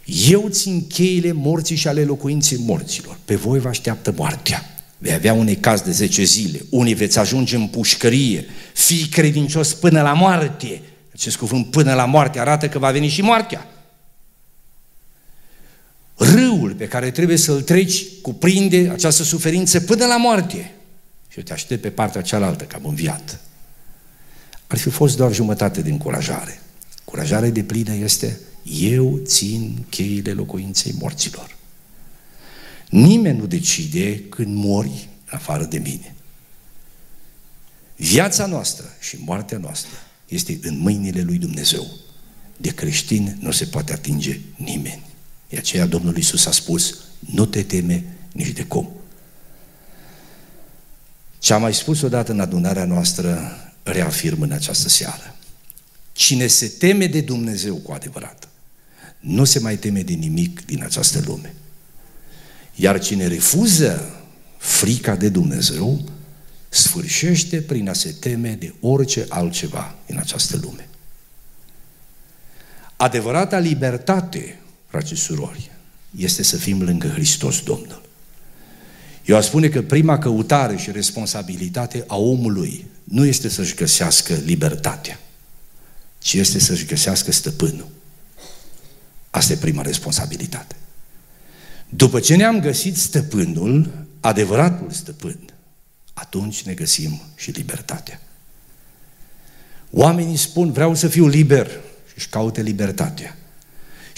Eu 0.05 0.47
țin 0.49 0.87
cheile 0.87 1.31
morții 1.31 1.75
și 1.75 1.87
ale 1.87 2.03
locuinței 2.03 2.57
morților. 2.57 3.17
Pe 3.25 3.35
voi 3.35 3.59
vă 3.59 3.67
așteaptă 3.67 4.13
moartea. 4.17 4.65
Vei 4.97 5.13
avea 5.13 5.33
unei 5.33 5.55
caz 5.55 5.81
de 5.81 5.91
10 5.91 6.23
zile. 6.23 6.65
Unii 6.69 6.93
veți 6.93 7.19
ajunge 7.19 7.55
în 7.55 7.67
pușcărie. 7.67 8.45
Fii 8.73 9.05
credincios 9.05 9.73
până 9.73 10.01
la 10.01 10.13
moarte. 10.13 10.81
Acest 11.13 11.37
cuvânt 11.37 11.71
până 11.71 11.93
la 11.93 12.05
moarte 12.05 12.39
arată 12.39 12.69
că 12.69 12.79
va 12.79 12.91
veni 12.91 13.07
și 13.07 13.21
moartea. 13.21 13.67
Râul 16.71 16.83
pe 16.83 16.87
care 16.87 17.11
trebuie 17.11 17.37
să-l 17.37 17.61
treci 17.61 18.05
cuprinde 18.21 18.89
această 18.89 19.23
suferință 19.23 19.79
până 19.79 20.05
la 20.05 20.17
moarte. 20.17 20.71
Și 21.27 21.37
eu 21.37 21.43
te 21.43 21.53
aștept 21.53 21.81
pe 21.81 21.89
partea 21.89 22.21
cealaltă, 22.21 22.63
că 22.63 22.75
am 22.75 22.85
înviat. 22.85 23.39
Ar 24.67 24.77
fi 24.77 24.89
fost 24.89 25.17
doar 25.17 25.33
jumătate 25.33 25.81
din 25.81 25.97
curajare. 25.97 26.61
Curajare 27.03 27.49
de 27.49 27.63
plină 27.63 27.93
este 27.93 28.39
eu 28.63 29.19
țin 29.23 29.85
cheile 29.89 30.31
locuinței 30.31 30.95
morților. 30.99 31.55
Nimeni 32.89 33.37
nu 33.37 33.45
decide 33.45 34.19
când 34.19 34.55
mori 34.55 35.09
afară 35.25 35.63
de 35.63 35.77
mine. 35.77 36.15
Viața 37.95 38.45
noastră 38.45 38.85
și 38.99 39.17
moartea 39.25 39.57
noastră 39.57 39.91
este 40.27 40.59
în 40.61 40.79
mâinile 40.79 41.21
lui 41.21 41.37
Dumnezeu. 41.37 41.87
De 42.57 42.69
creștin 42.69 43.37
nu 43.39 43.51
se 43.51 43.65
poate 43.65 43.93
atinge 43.93 44.39
nimeni. 44.55 45.10
De 45.51 45.57
aceea 45.57 45.85
Domnul 45.85 46.17
Iisus 46.17 46.45
a 46.45 46.51
spus, 46.51 46.97
nu 47.19 47.45
te 47.45 47.63
teme 47.63 48.03
nici 48.31 48.51
de 48.51 48.63
cum. 48.63 48.91
Ce 51.39 51.53
am 51.53 51.61
mai 51.61 51.73
spus 51.73 52.01
odată 52.01 52.31
în 52.31 52.39
adunarea 52.39 52.85
noastră, 52.85 53.51
reafirm 53.83 54.41
în 54.41 54.51
această 54.51 54.89
seară. 54.89 55.35
Cine 56.11 56.47
se 56.47 56.67
teme 56.67 57.05
de 57.05 57.21
Dumnezeu 57.21 57.75
cu 57.75 57.91
adevărat, 57.91 58.47
nu 59.19 59.43
se 59.43 59.59
mai 59.59 59.77
teme 59.77 60.01
de 60.01 60.13
nimic 60.13 60.65
din 60.65 60.83
această 60.83 61.21
lume. 61.25 61.53
Iar 62.75 62.99
cine 62.99 63.27
refuză 63.27 64.21
frica 64.57 65.15
de 65.15 65.29
Dumnezeu, 65.29 66.03
sfârșește 66.69 67.61
prin 67.61 67.89
a 67.89 67.93
se 67.93 68.15
teme 68.19 68.53
de 68.53 68.73
orice 68.79 69.25
altceva 69.29 69.95
în 70.07 70.17
această 70.17 70.59
lume. 70.61 70.87
Adevărata 72.95 73.57
libertate, 73.57 74.60
frate 74.91 75.15
surori, 75.15 75.71
este 76.17 76.43
să 76.43 76.57
fim 76.57 76.81
lângă 76.81 77.07
Hristos 77.07 77.63
Domnul. 77.63 78.01
Eu 79.25 79.35
aș 79.35 79.45
spune 79.45 79.69
că 79.69 79.81
prima 79.81 80.17
căutare 80.17 80.77
și 80.77 80.91
responsabilitate 80.91 82.03
a 82.07 82.15
omului 82.15 82.85
nu 83.03 83.25
este 83.25 83.49
să-și 83.49 83.75
găsească 83.75 84.33
libertatea, 84.33 85.19
ci 86.19 86.33
este 86.33 86.59
să-și 86.59 86.85
găsească 86.85 87.31
stăpânul. 87.31 87.87
Asta 89.29 89.53
e 89.53 89.55
prima 89.55 89.81
responsabilitate. 89.81 90.75
După 91.89 92.19
ce 92.19 92.35
ne-am 92.35 92.59
găsit 92.59 92.97
stăpânul, 92.97 94.05
adevăratul 94.19 94.91
stăpân, 94.91 95.39
atunci 96.13 96.61
ne 96.61 96.73
găsim 96.73 97.21
și 97.35 97.51
libertatea. 97.51 98.21
Oamenii 99.91 100.37
spun, 100.37 100.71
vreau 100.71 100.95
să 100.95 101.07
fiu 101.07 101.27
liber 101.27 101.67
și 102.07 102.13
își 102.15 102.29
caute 102.29 102.61
libertatea. 102.61 103.35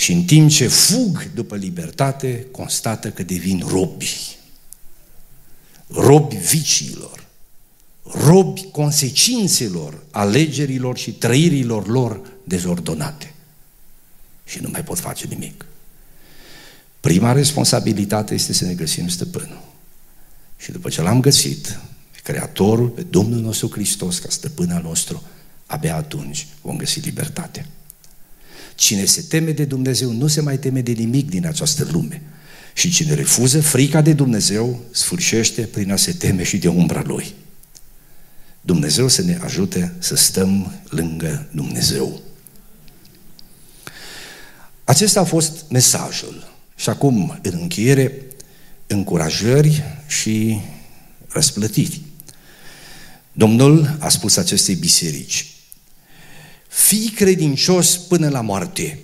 Și 0.04 0.12
în 0.12 0.24
timp 0.24 0.50
ce 0.50 0.68
fug 0.68 1.32
după 1.34 1.56
libertate, 1.56 2.46
constată 2.52 3.12
că 3.12 3.24
devin 3.24 3.63
robi. 3.68 4.38
Robi 5.88 6.36
viciilor, 6.36 7.26
robi 8.04 8.62
consecințelor 8.72 10.04
alegerilor 10.12 10.98
și 10.98 11.12
trăirilor 11.12 11.88
lor 11.88 12.22
dezordonate 12.44 13.34
și 14.46 14.60
nu 14.60 14.70
mai 14.72 14.84
pot 14.84 15.00
face 15.00 15.28
nimic. 15.28 15.66
Prima 17.00 17.32
responsabilitate 17.32 18.34
este 18.34 18.54
să 18.54 18.66
ne 18.66 18.74
găsim 18.74 19.08
stăpânul. 19.08 19.62
Și 20.58 20.72
după 20.72 20.89
ce 20.89 21.02
l-am 21.02 21.20
găsit, 21.20 21.80
pe 22.12 22.20
Creatorul, 22.24 22.89
pe 22.89 23.02
Domnul 23.02 23.39
nostru 23.39 23.70
Hristos, 23.72 24.20
ca 24.20 24.30
stăpân 24.30 24.72
al 24.72 24.82
nostru, 24.82 25.24
abia 25.66 25.96
atunci 25.96 26.48
vom 26.62 26.78
găsi 26.78 27.00
libertatea. 27.00 27.66
Cine 28.75 29.05
se 29.05 29.21
teme 29.21 29.51
de 29.51 29.65
Dumnezeu 29.65 30.12
nu 30.12 30.27
se 30.27 30.41
mai 30.41 30.57
teme 30.57 30.81
de 30.81 30.91
nimic 30.91 31.29
din 31.29 31.45
această 31.45 31.88
lume. 31.91 32.21
Și 32.73 32.91
cine 32.91 33.13
refuză 33.13 33.62
frica 33.62 34.01
de 34.01 34.13
Dumnezeu, 34.13 34.83
sfârșește 34.91 35.62
prin 35.62 35.91
a 35.91 35.95
se 35.95 36.12
teme 36.12 36.43
și 36.43 36.57
de 36.57 36.67
umbra 36.67 37.01
Lui. 37.05 37.33
Dumnezeu 38.62 39.07
să 39.07 39.21
ne 39.21 39.39
ajute 39.41 39.93
să 39.99 40.15
stăm 40.15 40.73
lângă 40.89 41.47
Dumnezeu. 41.51 42.21
Acesta 44.83 45.19
a 45.19 45.23
fost 45.23 45.65
mesajul. 45.69 46.51
Și 46.75 46.89
acum, 46.89 47.39
în 47.41 47.57
încheiere, 47.62 48.21
încurajări 48.88 49.83
și 50.07 50.59
răsplătiri. 51.27 52.01
Domnul 53.31 53.97
a 53.99 54.09
spus 54.09 54.38
acestei 54.38 54.75
biserici, 54.75 55.53
fii 56.73 57.09
credincios 57.09 57.97
până 57.97 58.29
la 58.29 58.41
moarte 58.41 58.99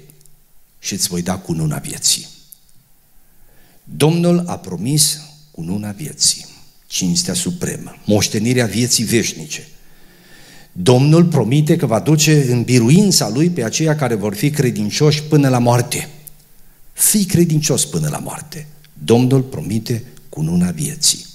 și 0.79 0.93
îți 0.93 1.07
voi 1.07 1.21
da 1.21 1.37
cununa 1.37 1.77
vieții. 1.77 2.27
Domnul 3.83 4.43
a 4.47 4.57
promis 4.57 5.19
cununa 5.51 5.91
vieții, 5.91 6.45
cinstea 6.87 7.33
supremă, 7.33 7.95
moștenirea 8.05 8.65
vieții 8.65 9.03
veșnice. 9.03 9.67
Domnul 10.71 11.25
promite 11.25 11.75
că 11.75 11.85
va 11.85 11.99
duce 11.99 12.51
în 12.51 12.63
biruința 12.63 13.29
Lui 13.29 13.49
pe 13.49 13.63
aceia 13.63 13.95
care 13.95 14.15
vor 14.15 14.35
fi 14.35 14.49
credincioși 14.49 15.23
până 15.23 15.49
la 15.49 15.59
moarte. 15.59 16.09
Fii 16.93 17.25
credincios 17.25 17.85
până 17.85 18.07
la 18.09 18.17
moarte. 18.17 18.67
Domnul 18.93 19.41
promite 19.41 20.03
cununa 20.29 20.71
vieții. 20.71 21.25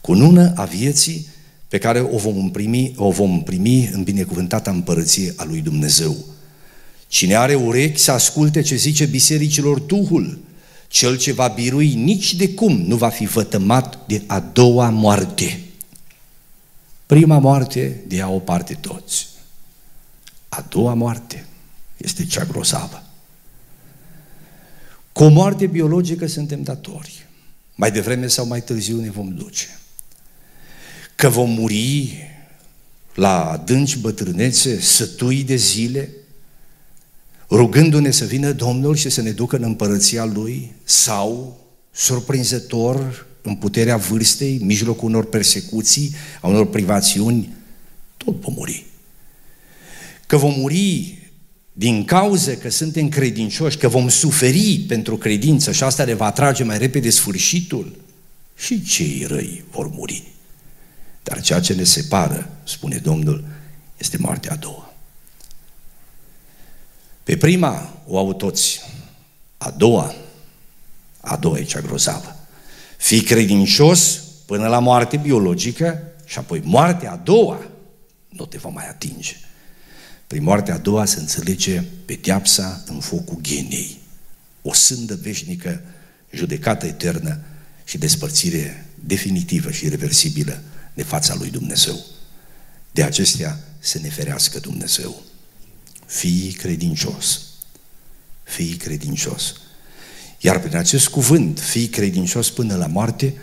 Cununa 0.00 0.52
a 0.56 0.64
vieții 0.64 1.26
pe 1.68 1.78
care 1.78 2.00
o 2.00 2.16
vom 2.16 2.50
primi, 2.50 2.92
o 2.96 3.10
vom 3.10 3.42
primi 3.42 3.86
în 3.92 4.02
binecuvântata 4.02 4.70
împărăție 4.70 5.32
a 5.36 5.44
lui 5.44 5.60
Dumnezeu. 5.60 6.16
Cine 7.08 7.34
are 7.34 7.54
urechi 7.54 7.98
să 7.98 8.12
asculte 8.12 8.60
ce 8.60 8.74
zice 8.74 9.06
bisericilor 9.06 9.78
Duhul, 9.78 10.38
cel 10.88 11.16
ce 11.18 11.32
va 11.32 11.48
birui 11.48 11.94
nici 11.94 12.34
de 12.34 12.48
cum 12.48 12.80
nu 12.80 12.96
va 12.96 13.08
fi 13.08 13.26
vătămat 13.26 13.98
de 14.06 14.22
a 14.26 14.40
doua 14.40 14.90
moarte. 14.90 15.60
Prima 17.06 17.38
moarte 17.38 18.00
de 18.06 18.16
ea 18.16 18.28
o 18.28 18.38
parte 18.38 18.74
toți. 18.74 19.26
A 20.48 20.66
doua 20.68 20.94
moarte 20.94 21.46
este 21.96 22.24
cea 22.24 22.44
grozavă. 22.44 23.02
Cu 25.12 25.24
o 25.24 25.28
moarte 25.28 25.66
biologică 25.66 26.26
suntem 26.26 26.62
datori. 26.62 27.26
Mai 27.74 27.90
devreme 27.90 28.26
sau 28.26 28.46
mai 28.46 28.62
târziu 28.62 29.00
ne 29.00 29.10
vom 29.10 29.34
duce. 29.34 29.78
Că 31.18 31.28
vom 31.28 31.50
muri 31.50 32.16
la 33.14 33.50
adânci 33.50 33.96
bătrânețe, 33.96 34.80
sătui 34.80 35.42
de 35.42 35.56
zile, 35.56 36.10
rugându-ne 37.50 38.10
să 38.10 38.24
vină 38.24 38.52
Domnul 38.52 38.96
și 38.96 39.08
să 39.08 39.22
ne 39.22 39.30
ducă 39.30 39.56
în 39.56 39.62
împărăția 39.62 40.24
Lui, 40.24 40.72
sau, 40.84 41.60
surprinzător, 41.90 43.26
în 43.42 43.54
puterea 43.54 43.96
vârstei, 43.96 44.56
în 44.60 44.66
mijlocul 44.66 45.08
unor 45.08 45.24
persecuții, 45.24 46.14
a 46.40 46.48
unor 46.48 46.66
privațiuni, 46.66 47.54
tot 48.16 48.40
vom 48.40 48.54
muri. 48.56 48.86
Că 50.26 50.36
vom 50.36 50.54
muri 50.58 51.18
din 51.72 52.04
cauza 52.04 52.54
că 52.54 52.70
suntem 52.70 53.08
credincioși, 53.08 53.76
că 53.76 53.88
vom 53.88 54.08
suferi 54.08 54.84
pentru 54.88 55.16
credință 55.16 55.72
și 55.72 55.82
asta 55.82 56.04
ne 56.04 56.14
va 56.14 56.26
atrage 56.26 56.64
mai 56.64 56.78
repede 56.78 57.10
sfârșitul, 57.10 57.96
și 58.56 58.82
cei 58.82 59.24
răi 59.28 59.64
vor 59.70 59.90
muri. 59.92 60.36
Dar 61.28 61.40
ceea 61.40 61.60
ce 61.60 61.74
ne 61.74 61.84
separă, 61.84 62.50
spune 62.64 62.96
Domnul, 62.96 63.44
este 63.96 64.16
moartea 64.16 64.52
a 64.52 64.56
doua. 64.56 64.94
Pe 67.22 67.36
prima 67.36 68.02
o 68.06 68.18
au 68.18 68.32
toți, 68.32 68.80
a 69.58 69.70
doua, 69.70 70.14
a 71.20 71.36
doua 71.36 71.58
e 71.58 71.62
cea 71.62 71.80
grozavă. 71.80 72.36
Fii 72.96 73.20
credincios 73.20 74.22
până 74.46 74.68
la 74.68 74.78
moarte 74.78 75.16
biologică 75.16 76.02
și 76.24 76.38
apoi 76.38 76.60
moartea 76.64 77.12
a 77.12 77.16
doua 77.16 77.60
nu 78.28 78.46
te 78.46 78.58
va 78.58 78.68
mai 78.68 78.88
atinge. 78.88 79.36
Prin 80.26 80.42
moartea 80.42 80.74
a 80.74 80.78
doua 80.78 81.04
se 81.04 81.20
înțelege 81.20 81.82
pedeapsa 82.04 82.82
în 82.86 83.00
focul 83.00 83.38
ghenei, 83.42 83.98
o 84.62 84.72
sândă 84.72 85.18
veșnică, 85.22 85.82
judecată 86.30 86.86
eternă 86.86 87.40
și 87.84 87.98
despărțire 87.98 88.86
definitivă 88.94 89.70
și 89.70 89.84
irreversibilă 89.84 90.62
de 90.98 91.04
fața 91.04 91.34
lui 91.34 91.50
Dumnezeu. 91.50 92.04
De 92.90 93.02
acestea 93.02 93.60
să 93.78 93.98
ne 94.02 94.08
ferească 94.08 94.58
Dumnezeu. 94.58 95.22
Fii 96.06 96.52
credincios. 96.52 97.40
Fii 98.42 98.76
credincios. 98.76 99.54
Iar 100.38 100.60
prin 100.60 100.76
acest 100.76 101.08
cuvânt, 101.08 101.60
fii 101.60 101.86
credincios 101.86 102.50
până 102.50 102.76
la 102.76 102.86
moarte, 102.86 103.34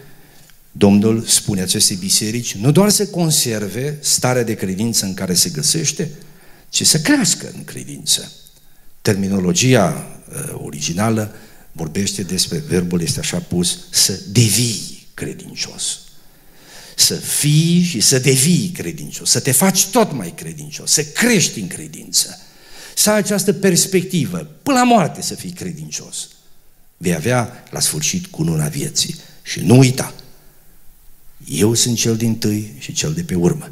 Domnul 0.71 1.23
spune 1.23 1.61
acestei 1.61 1.95
biserici, 1.95 2.55
nu 2.55 2.71
doar 2.71 2.89
să 2.89 3.07
conserve 3.07 3.97
starea 4.01 4.43
de 4.43 4.53
credință 4.53 5.05
în 5.05 5.13
care 5.13 5.33
se 5.33 5.49
găsește, 5.49 6.11
ci 6.69 6.85
să 6.85 6.99
crească 6.99 7.51
în 7.53 7.63
credință. 7.63 8.31
Terminologia 9.01 10.07
uh, 10.29 10.61
originală 10.63 11.35
vorbește 11.71 12.23
despre, 12.23 12.57
verbul 12.57 13.01
este 13.01 13.19
așa 13.19 13.39
pus, 13.39 13.79
să 13.89 14.19
devii 14.31 15.07
credincios. 15.13 16.04
Să 16.95 17.15
fii 17.15 17.81
și 17.81 17.99
să 17.99 18.19
devii 18.19 18.69
credincios, 18.69 19.29
să 19.29 19.39
te 19.39 19.51
faci 19.51 19.85
tot 19.85 20.11
mai 20.11 20.33
credincios, 20.35 20.91
să 20.91 21.03
crești 21.03 21.59
în 21.59 21.67
credință, 21.67 22.39
să 22.95 23.09
ai 23.09 23.17
această 23.17 23.53
perspectivă, 23.53 24.37
până 24.37 24.77
la 24.77 24.83
moarte 24.83 25.21
să 25.21 25.35
fii 25.35 25.51
credincios. 25.51 26.27
Vei 26.97 27.15
avea 27.15 27.63
la 27.69 27.79
sfârșit 27.79 28.25
cununa 28.25 28.67
vieții. 28.67 29.15
Și 29.41 29.59
nu 29.59 29.77
uita, 29.77 30.13
eu 31.47 31.73
sunt 31.73 31.97
cel 31.97 32.17
din 32.17 32.37
tâi 32.37 32.73
și 32.77 32.93
cel 32.93 33.13
de 33.13 33.23
pe 33.23 33.35
urmă, 33.35 33.71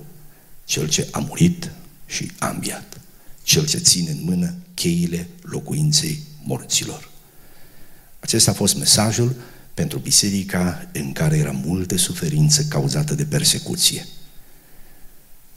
cel 0.66 0.90
ce 0.90 1.08
a 1.12 1.20
murit 1.20 1.72
și 2.06 2.32
a 2.38 2.50
înviat, 2.50 3.02
cel 3.44 3.68
ce 3.68 3.78
ține 3.78 4.12
în 4.12 4.20
mână 4.24 4.56
cheile 4.74 5.28
locuinței 5.42 6.20
morților. 6.44 7.10
Acesta 8.20 8.52
a 8.52 8.54
fost 8.54 8.76
mesajul 8.76 9.36
pentru 9.74 10.00
biserica 10.00 10.90
în 10.92 11.12
care 11.12 11.38
era 11.38 11.52
multă 11.52 11.98
suferință 11.98 12.64
cauzată 12.64 13.14
de 13.14 13.26
persecuție. 13.26 14.08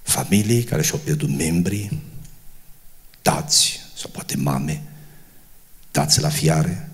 Familii 0.03 0.63
care 0.63 0.83
și-au 0.83 0.99
pierdut 0.99 1.37
membrii, 1.37 2.03
tați 3.23 3.81
sau 3.97 4.11
poate 4.11 4.37
mame, 4.37 4.83
tați 5.91 6.21
la 6.21 6.29
fiare. 6.29 6.91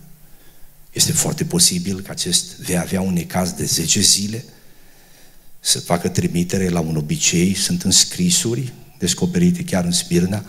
Este 0.93 1.13
foarte 1.13 1.45
posibil 1.45 2.01
că 2.01 2.11
acest 2.11 2.57
vei 2.57 2.79
avea 2.79 3.01
un 3.01 3.17
ecaz 3.17 3.51
de 3.51 3.65
10 3.65 4.01
zile, 4.01 4.45
să 5.61 5.81
facă 5.81 6.09
trimitere 6.09 6.69
la 6.69 6.81
un 6.81 6.97
obicei, 6.97 7.55
sunt 7.55 7.83
înscrisuri 7.83 8.73
descoperite 8.99 9.65
chiar 9.65 9.85
în 9.85 9.91
Smirna, 9.91 10.45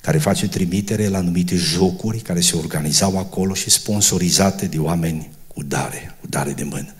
care 0.00 0.18
face 0.18 0.48
trimitere 0.48 1.08
la 1.08 1.18
anumite 1.18 1.56
jocuri 1.56 2.18
care 2.18 2.40
se 2.40 2.56
organizau 2.56 3.18
acolo 3.18 3.54
și 3.54 3.70
sponsorizate 3.70 4.66
de 4.66 4.78
oameni 4.78 5.30
cu 5.54 5.62
dare, 5.62 6.16
cu 6.20 6.26
dare 6.26 6.52
de 6.52 6.64
mână. 6.64 6.94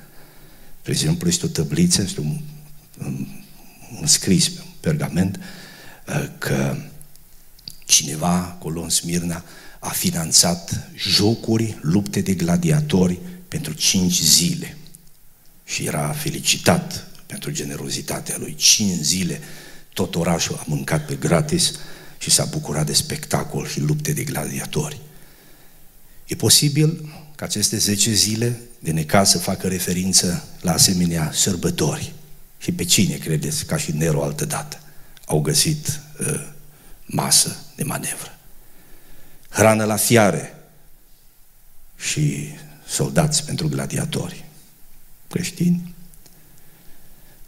De 0.83 0.91
exemplu, 0.91 1.29
este 1.29 1.47
o 1.47 1.49
tăbliță, 1.49 2.03
este 2.03 2.21
un, 2.21 2.41
un, 3.05 3.27
un 4.01 4.07
scris 4.07 4.49
pe 4.49 4.61
un 4.65 4.73
pergament 4.81 5.41
uh, 6.07 6.29
că 6.39 6.77
cineva 7.87 8.37
acolo 8.37 8.81
în 8.81 8.89
Smirna 8.89 9.45
a 9.79 9.89
finanțat 9.89 10.89
jocuri, 10.97 11.79
lupte 11.81 12.21
de 12.21 12.35
gladiatori 12.35 13.19
pentru 13.49 13.73
cinci 13.73 14.23
zile 14.23 14.77
și 15.65 15.85
era 15.85 16.09
felicitat 16.13 17.07
pentru 17.27 17.51
generozitatea 17.51 18.37
lui. 18.39 18.55
Cinci 18.55 19.03
zile 19.03 19.41
tot 19.93 20.15
orașul 20.15 20.57
a 20.57 20.65
mâncat 20.67 21.07
pe 21.07 21.15
gratis 21.15 21.73
și 22.19 22.31
s-a 22.31 22.45
bucurat 22.45 22.87
de 22.87 22.93
spectacol 22.93 23.67
și 23.67 23.81
lupte 23.81 24.13
de 24.13 24.25
gladiatori. 24.25 25.01
E 26.27 26.35
posibil 26.35 27.13
ca 27.41 27.47
aceste 27.47 27.77
10 27.77 28.13
zile 28.13 28.61
de 28.79 28.91
necaz 28.91 29.31
să 29.31 29.39
facă 29.39 29.69
referință 29.69 30.45
la 30.61 30.73
asemenea 30.73 31.31
sărbători. 31.33 32.13
Și 32.59 32.73
pe 32.73 32.85
cine 32.85 33.17
credeți, 33.17 33.65
ca 33.65 33.77
și 33.77 33.93
Nero 33.93 34.23
altă 34.23 34.45
dată, 34.45 34.81
au 35.25 35.41
găsit 35.41 36.01
uh, 36.21 36.49
masă 37.07 37.57
de 37.77 37.83
manevră? 37.83 38.39
Hrană 39.49 39.85
la 39.85 39.97
fiare 39.97 40.55
și 41.97 42.49
soldați 42.87 43.45
pentru 43.45 43.69
gladiatori. 43.69 44.45
Creștini? 45.29 45.95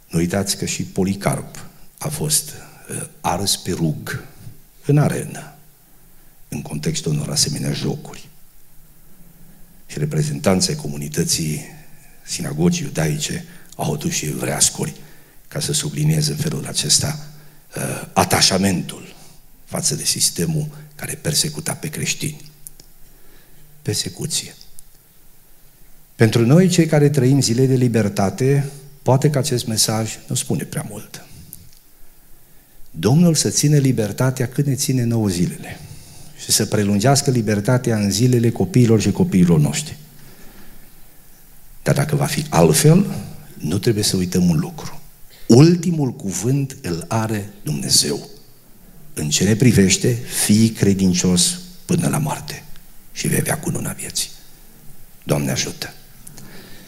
Nu 0.09 0.19
uitați 0.19 0.57
că 0.57 0.65
și 0.65 0.83
Policarp 0.83 1.65
a 1.97 2.07
fost 2.07 2.49
uh, 2.49 3.07
ars 3.21 3.55
pe 3.55 3.71
rug 3.71 4.23
în 4.85 4.97
arenă, 4.97 5.55
în 6.47 6.61
contextul 6.61 7.11
unor 7.11 7.29
asemenea 7.29 7.71
jocuri. 7.71 8.31
Și 9.93 9.99
reprezentanții 9.99 10.75
comunității 10.75 11.61
sinagogii 12.23 12.85
iudaice 12.85 13.45
au 13.75 13.93
adus 13.93 14.11
și 14.11 14.25
evreascuri 14.25 14.93
ca 15.47 15.59
să 15.59 15.73
sublinieze 15.73 16.31
în 16.31 16.37
felul 16.37 16.65
acesta 16.65 17.27
uh, 17.75 18.07
atașamentul 18.13 19.15
față 19.65 19.95
de 19.95 20.03
sistemul 20.03 20.67
care 20.95 21.13
persecuta 21.13 21.73
pe 21.73 21.87
creștini. 21.87 22.51
Persecuție. 23.81 24.55
Pentru 26.15 26.45
noi, 26.45 26.67
cei 26.67 26.85
care 26.85 27.09
trăim 27.09 27.41
zile 27.41 27.65
de 27.65 27.75
libertate, 27.75 28.69
poate 29.01 29.29
că 29.29 29.37
acest 29.37 29.67
mesaj 29.67 30.19
nu 30.27 30.35
spune 30.35 30.63
prea 30.63 30.85
mult. 30.89 31.25
Domnul 32.91 33.35
să 33.35 33.49
ține 33.49 33.77
libertatea 33.77 34.47
cât 34.47 34.65
ne 34.65 34.75
ține 34.75 35.03
nouă 35.03 35.27
zilele 35.27 35.79
și 36.43 36.51
să 36.51 36.65
prelungească 36.65 37.31
libertatea 37.31 37.97
în 37.97 38.11
zilele 38.11 38.49
copiilor 38.49 39.01
și 39.01 39.11
copiilor 39.11 39.59
noștri. 39.59 39.97
Dar 41.83 41.95
dacă 41.95 42.15
va 42.15 42.25
fi 42.25 42.45
altfel, 42.49 43.05
nu 43.57 43.77
trebuie 43.77 44.03
să 44.03 44.15
uităm 44.15 44.49
un 44.49 44.57
lucru. 44.59 45.01
Ultimul 45.47 46.11
cuvânt 46.11 46.77
îl 46.81 47.05
are 47.07 47.49
Dumnezeu. 47.63 48.29
În 49.13 49.29
ce 49.29 49.43
ne 49.43 49.55
privește, 49.55 50.17
fii 50.45 50.69
credincios 50.69 51.59
până 51.85 52.07
la 52.07 52.17
moarte 52.17 52.63
și 53.11 53.27
vei 53.27 53.39
avea 53.39 53.59
cununa 53.59 53.91
vieții. 53.91 54.29
Doamne 55.23 55.51
ajută! 55.51 55.93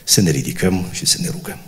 Să 0.04 0.22
ne 0.22 0.30
ridicăm 0.30 0.86
și 0.92 1.06
să 1.06 1.18
ne 1.22 1.30
rugăm. 1.30 1.60